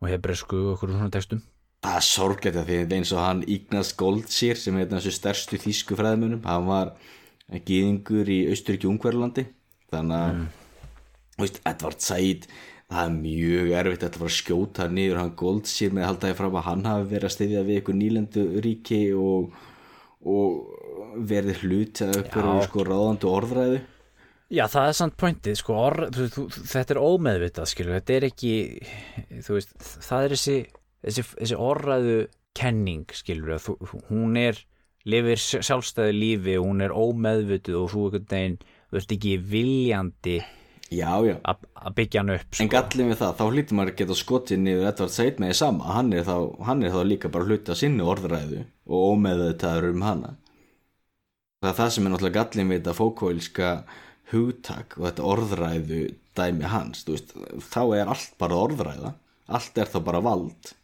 [0.00, 1.44] og hebreysku og okkur svona textum
[1.80, 5.96] það er sorglega því þetta eins og hann Ignaz Goldsir sem er þessu stærstu þýsku
[5.98, 6.92] fræðmönum hann var
[7.66, 9.46] gíðingur í Austuríki Ungverðlandi
[9.90, 10.44] þannig að mm.
[11.40, 12.50] veist, Edvard Said
[12.90, 16.38] það er mjög erfitt að fara að skjóta nýður hann Goldsir með að halda því
[16.40, 19.56] fram að hann hafi verið að stiðja við ykkur nýlendu ríki og,
[20.26, 23.80] og verið hlut að ykkur sko ráðandu orðræðu.
[24.50, 28.54] Já það er samt pointið sko orð, þú, þetta er ómeðvitað skilur þetta er ekki
[29.46, 29.76] veist,
[30.08, 30.56] það er þessi,
[31.04, 32.18] þessi, þessi orðræðu
[32.56, 33.76] kenning skilur þú,
[34.10, 34.58] hún er
[35.08, 38.06] lifir sjálfstæði lífi og hún er ómeðvitið og þú
[38.90, 40.40] veist ekki viljandi
[40.90, 42.64] að byggja hann upp sko.
[42.64, 45.58] en gallin við það, þá hlýttum maður að geta skotið niður Edvard Seid með því
[45.60, 45.92] sama.
[45.94, 46.36] Hann er, þá,
[46.66, 50.32] hann er þá líka bara hluti að sinni orðræðu og er um hana.
[51.60, 53.70] Það er það sem er náttúrulega gallin við þetta fókvælska
[54.32, 56.02] hugtak og þetta orðræðu
[56.38, 57.34] dæmi hans, veist,
[57.70, 59.14] þá er allt bara orðræða,
[59.46, 60.74] allt er þá bara vald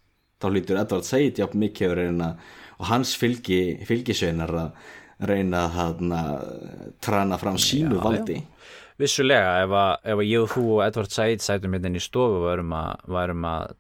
[0.43, 2.35] þá hlýtur Edvard Seid jáfn mikið reyna,
[2.77, 4.93] og hans fylgi, fylgisveinar að
[5.27, 6.03] reyna að
[7.01, 8.45] trana fram sínu já, valdi já
[9.01, 12.41] vissulega ef að, ef að ég og þú og Edvard Said sætum hérna í stofu
[12.45, 13.75] varum að, varum að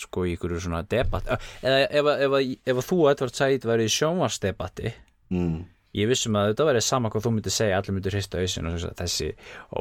[0.00, 2.36] sko í ykkur svona debatt eða ef, ef,
[2.72, 4.92] ef að þú og Edvard Said væri í sjónvarsdebatti
[5.34, 5.56] mm.
[6.00, 8.86] ég vissum að þetta væri sama hvað þú myndir segja allir myndir hrista auðsinn og
[9.02, 9.32] þessi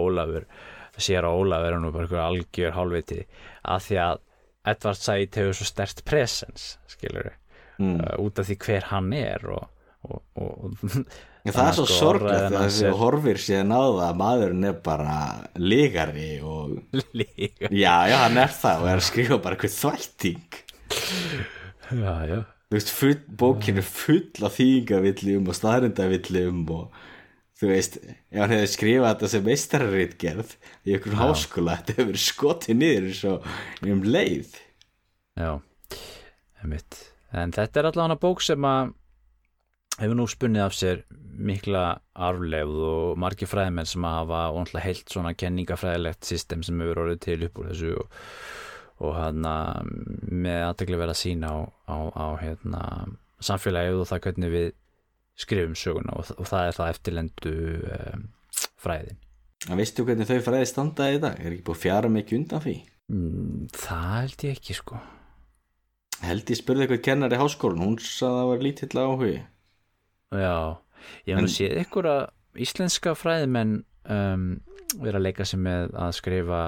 [0.02, 0.50] Ólafur,
[0.98, 3.22] sér að Ólafur er nú bara algjör hálfviti
[3.64, 4.26] að því að
[4.72, 7.34] Edvard Said hefur svo stert presens skilur
[7.80, 7.98] mm.
[8.00, 9.68] uh, út af því hver hann er og,
[10.08, 10.78] og, og
[11.50, 15.18] það er svo sorglegt að þessi horfir síðan á það að maðurinn er bara
[15.58, 16.78] lígari og
[17.84, 20.64] já, já, hann er það og er að skrifa bara eitthvað þvætting.
[21.90, 22.40] Já, já.
[22.70, 27.00] Þú veist, bókin er full af þýngavillum og staðrindavillum og
[27.60, 30.56] þú veist, ef hann hefði skrifað þetta sem meistararritgerð
[30.88, 33.36] í einhvern háskóla, þetta hefur verið skotið niður svo
[33.90, 34.58] um leið
[35.40, 35.60] Já,
[36.60, 36.98] einmitt.
[37.32, 38.94] En þetta er allavega bók sem að
[40.00, 41.04] hefur nú spunnið af sér
[41.40, 41.84] mikla
[42.20, 47.22] arfleifð og margir fræðimenn sem að hafa óntlega heilt svona kenningafræðilegt system sem hefur orðið
[47.24, 48.18] til upp úr þessu og,
[49.08, 49.54] og hérna
[50.28, 51.58] með aðtegli verið að sína á,
[51.88, 52.84] á, á hérna,
[53.40, 54.70] samfélagið og það hvernig við
[55.40, 57.54] skrifum söguna og, og það er það eftirlendu
[57.98, 58.26] um,
[58.80, 59.20] fræðin.
[59.68, 61.40] En veistu hvernig þau fræði standaði í dag?
[61.40, 62.76] Er ekki búið fjara mikið undan því?
[63.12, 65.00] Mm, það held ég ekki sko.
[66.20, 69.38] Held ég spurði eitthvað kennar í háskólun, hún sagði að það var lítill áhugi.
[70.36, 70.56] Já,
[71.26, 72.24] ég hef nú séð að
[72.60, 73.78] íslenska fræðimenn
[74.12, 74.46] um,
[75.00, 76.62] vera að leika sig með að skrifa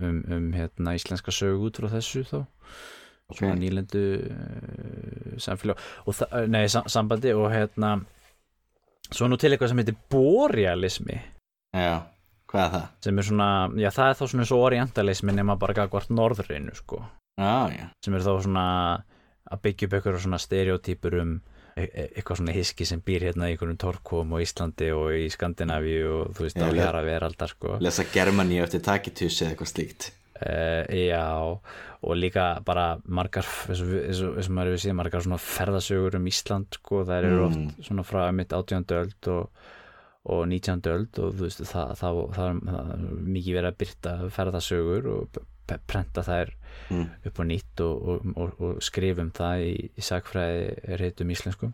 [0.00, 2.38] um, um hérna, íslenska sögu út frá þessu þó
[3.26, 3.40] Ok.
[3.40, 7.96] svona nýlendu uh, samfélag og það, nei, sam sambandi og hérna
[9.12, 11.18] svo nú til eitthvað sem heitir borealismi
[11.76, 12.06] Já,
[12.50, 12.86] hvað er það?
[13.04, 13.48] sem er svona,
[13.82, 17.02] já það er þá svona svo orientalismi nema bara gagvart norðrinu sko
[17.36, 18.64] Já, já, sem er þá svona
[19.52, 21.34] að byggja upp eitthvað svona stereotypur um
[21.76, 25.26] e- e- eitthvað svona hiski sem býr hérna í einhverjum Torkom og Íslandi og í
[25.30, 29.70] Skandinavíu og þú veist Já, á hjara veraldar sko lesa Germani eftir Takitus eða eitthvað
[29.74, 30.08] slíkt.
[30.42, 31.24] Uh, já
[32.06, 33.80] og líka bara margar eins
[34.22, 37.48] og, maður hefur séð margar svona ferðasögur um Ísland sko þær eru Mm.
[37.72, 38.84] oft svona frá mitt 18.
[39.00, 39.50] öld og,
[40.26, 40.82] og 19.
[40.92, 45.10] öld og þú veist það, það, það, það, það er mikið verið að byrta ferðasögur
[45.16, 45.40] og
[45.90, 46.54] prenta þær
[46.92, 47.06] Mm.
[47.26, 48.02] upp á nýtt og,
[48.36, 51.70] og, og, skrifum það í, í sagfræði reytum íslensku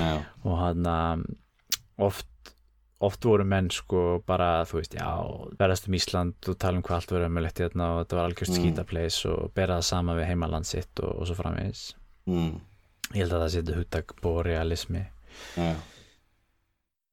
[0.00, 0.86] Já, og hann
[2.00, 2.26] oft,
[3.00, 5.08] oft voru menn sko bara þú veist, já,
[5.60, 8.52] verðast um Ísland og tala um hvað allt verið ömulegt hérna og þetta var algjörst
[8.56, 8.58] Mm.
[8.60, 11.84] skítapleis og bera það sama við heimaland sitt og, og svo framvegis
[12.28, 12.52] mm.
[13.14, 15.04] ég held að það setja hugtak borealismi
[15.56, 15.70] já,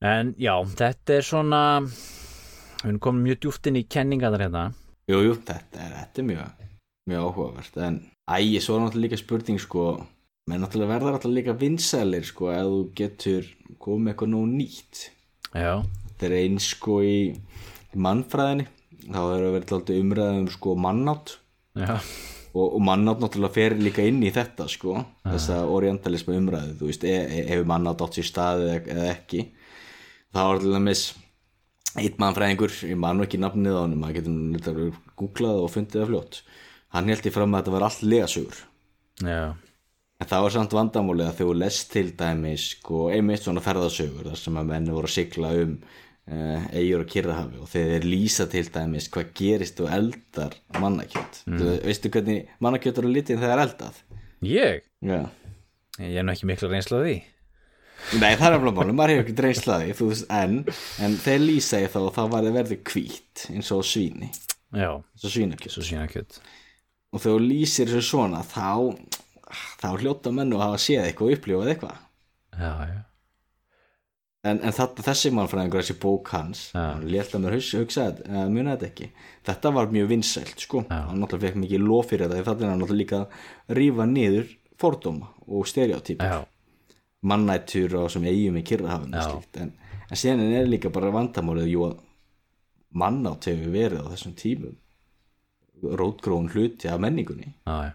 [0.01, 0.53] en já,
[0.83, 1.61] þetta er svona
[2.83, 4.65] við komin mjög djúft inn í kenningarnar hérna
[5.07, 6.63] jú, jú, þetta er, þetta er mjög,
[7.07, 7.77] mjög áhugavert.
[7.87, 7.99] En
[8.37, 9.83] ægi, svo er náttúrulega líka spurning, sko,
[10.51, 13.47] menn náttúrulega verðar alltaf líka vinsælir, sko, ef þú getur
[13.83, 15.05] komið eitthvað nú nýtt.
[15.53, 17.17] Já, Þetta er eins, sko, í,
[17.93, 18.65] mannfræðinni,
[19.05, 21.35] þá er að vera alltaf umræðum, sko, mannátt.
[22.57, 24.95] og, og mannátt náttúrulega fer líka inn í þetta sko,
[25.27, 26.73] þessa orientalismu umræðu.
[26.79, 29.43] Þú veist, e, e, hefur mannátt átt sér stað eða, ekki?
[30.33, 31.03] Þá er til dæmis
[31.97, 36.01] einn mannfræðingur, ég man nú ekki nafnið á hann maður getur nú googlað og fundið
[36.01, 36.41] það fljótt.
[36.95, 38.59] Hann held í fram að þetta var allt legasögur
[39.21, 39.53] já,
[40.17, 44.41] en það var samt vandamálið að þú lest til dæmis sko, einmitt svona ferðasögur þar
[44.41, 48.65] sem að menn voru að sigla um uh, eigur og kyrrahafi og þeir lýsa til
[48.73, 51.41] dæmis hvað gerist og eldar mannakjöt.
[51.45, 51.63] Mm.
[51.85, 54.03] veistu hvernig mannakjöt eru litið þegar eldað?
[54.45, 54.85] Ég?
[55.01, 55.23] Já.
[56.01, 57.17] ég er nú ekki miklu því.
[58.21, 60.59] Nei, það er alveg máli, maður hefur ekki dreynslaði þú veist, en,
[61.01, 64.29] en þeir lýsa ég þá og þá var það verður hvít eins og svíni.
[64.69, 65.73] Já, eins og svínakjöt.
[65.73, 66.37] Svo sína kjöt
[67.13, 68.71] og þegar þú lýsir þessu svona þá,
[69.81, 72.01] þá hljóta menn og hafa séð eitthvað og upplifað eitthvað.
[72.57, 72.97] Já, já,
[74.47, 76.81] en, en þetta, þessi mannfræðingur, þessi bók hans Já.
[76.95, 79.09] hann létt að mér hugsa, hugsa uh, muna þetta ekki.
[79.47, 80.83] Þetta var mjög vinsælt sko.
[80.87, 81.01] Já.
[81.09, 84.55] hann náttúrulega fekk mikið lof fyrir þetta þannig að hann náttúrulega líka að rífa niður
[84.81, 86.47] fordóma og stereotypur.
[87.27, 89.21] Mannættur og sem eigum í kyrrahafinu
[89.63, 89.71] en,
[90.07, 91.95] en síðan er líka bara vandamálið jú að
[92.97, 94.75] mannátt hefur verið á þessum tímum
[95.77, 97.51] rótgróun hluti af menningunni.
[97.67, 97.93] Já,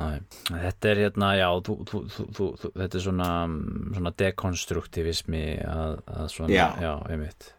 [0.00, 0.18] já.
[0.50, 2.00] Þetta er hérna, já, þú, þú,
[2.36, 3.30] þú, þetta er svona,
[3.96, 6.66] svona dekonstruktivismi að, að svona, Já.
[6.82, 7.50] já, einmitt.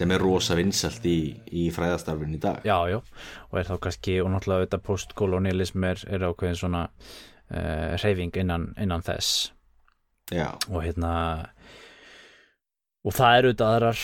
[0.00, 1.18] sem er rosa vinsælt í,
[1.54, 2.98] í fræðastarfinu í dag Já, já,
[3.50, 8.66] og er þá kannski, og náttúrulega þetta postkolonialism er, er ákveðin svona uh, reyfing innan,
[8.82, 9.52] innan þess
[10.34, 11.12] já, og hérna,
[13.06, 14.02] og það eru þetta aðrar,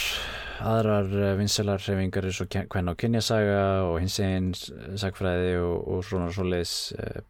[0.63, 6.05] aðrar eh, vinsælar reyfingar eins og hvern á kynjasaga og hins eginn sagfræði og, og
[6.07, 7.21] svona svoleiðis uh,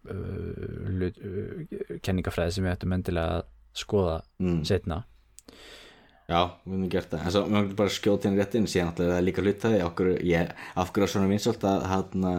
[2.05, 4.63] kenningafræði sem við ættum endilega að skoða mm.
[4.69, 5.03] setna
[6.27, 7.21] já, við höfum gert það.
[7.23, 8.71] En svo höfum bara skjóta inn rétt inn.
[8.71, 12.31] Síðan er það líka hlutaði af hverju er svona vinsælt að hann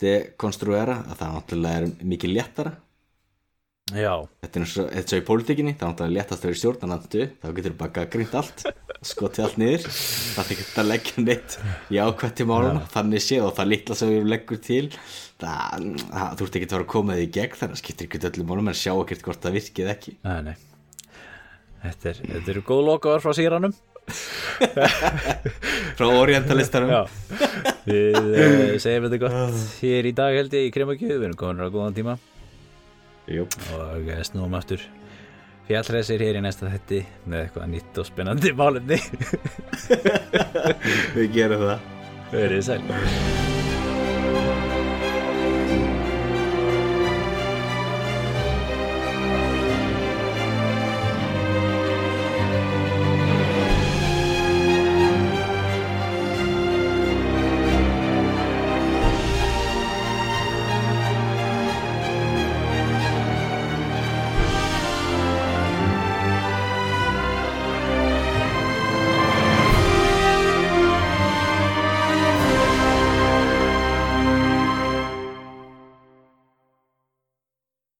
[0.00, 2.72] dekonstruera að það náttúrulega er mikið léttara
[3.90, 4.12] Já,
[4.44, 7.26] Þetta er eins og, er í pólitíkinni, það er náttúrulega léttast að vera í stjórnarnandu,
[7.42, 8.64] þá getur bara gaggrínt allt,
[9.10, 11.56] skotið allt niður, það er ekki að leggja neitt
[11.90, 14.86] í ákvætti máluna, þannig sé og það litla sem við leggur til,
[15.42, 18.50] það, það, þú ert ekki að vera því í gegn, þannig að skiptir ekki öllum
[18.52, 20.16] málum en sjá ekkert hvort það virkið ekki.
[20.26, 20.56] nei, nei.
[21.80, 23.78] Þetta, er, þetta eru góð lokaður frá síranum.
[25.96, 27.04] Frá orientalistarum, Já,
[27.86, 31.62] við uh, segjum þetta gott hér í dag held ég í Kremakju, við erum komin
[31.62, 32.16] á góðan tíma
[33.30, 34.82] Júp, og eh, snúum aftur.
[35.68, 38.98] Fjallræsir hér í næsta þetti með eitthvað nýtt og spennandi málefni.
[41.16, 41.88] Við gerum það.
[42.34, 43.59] Verið sæl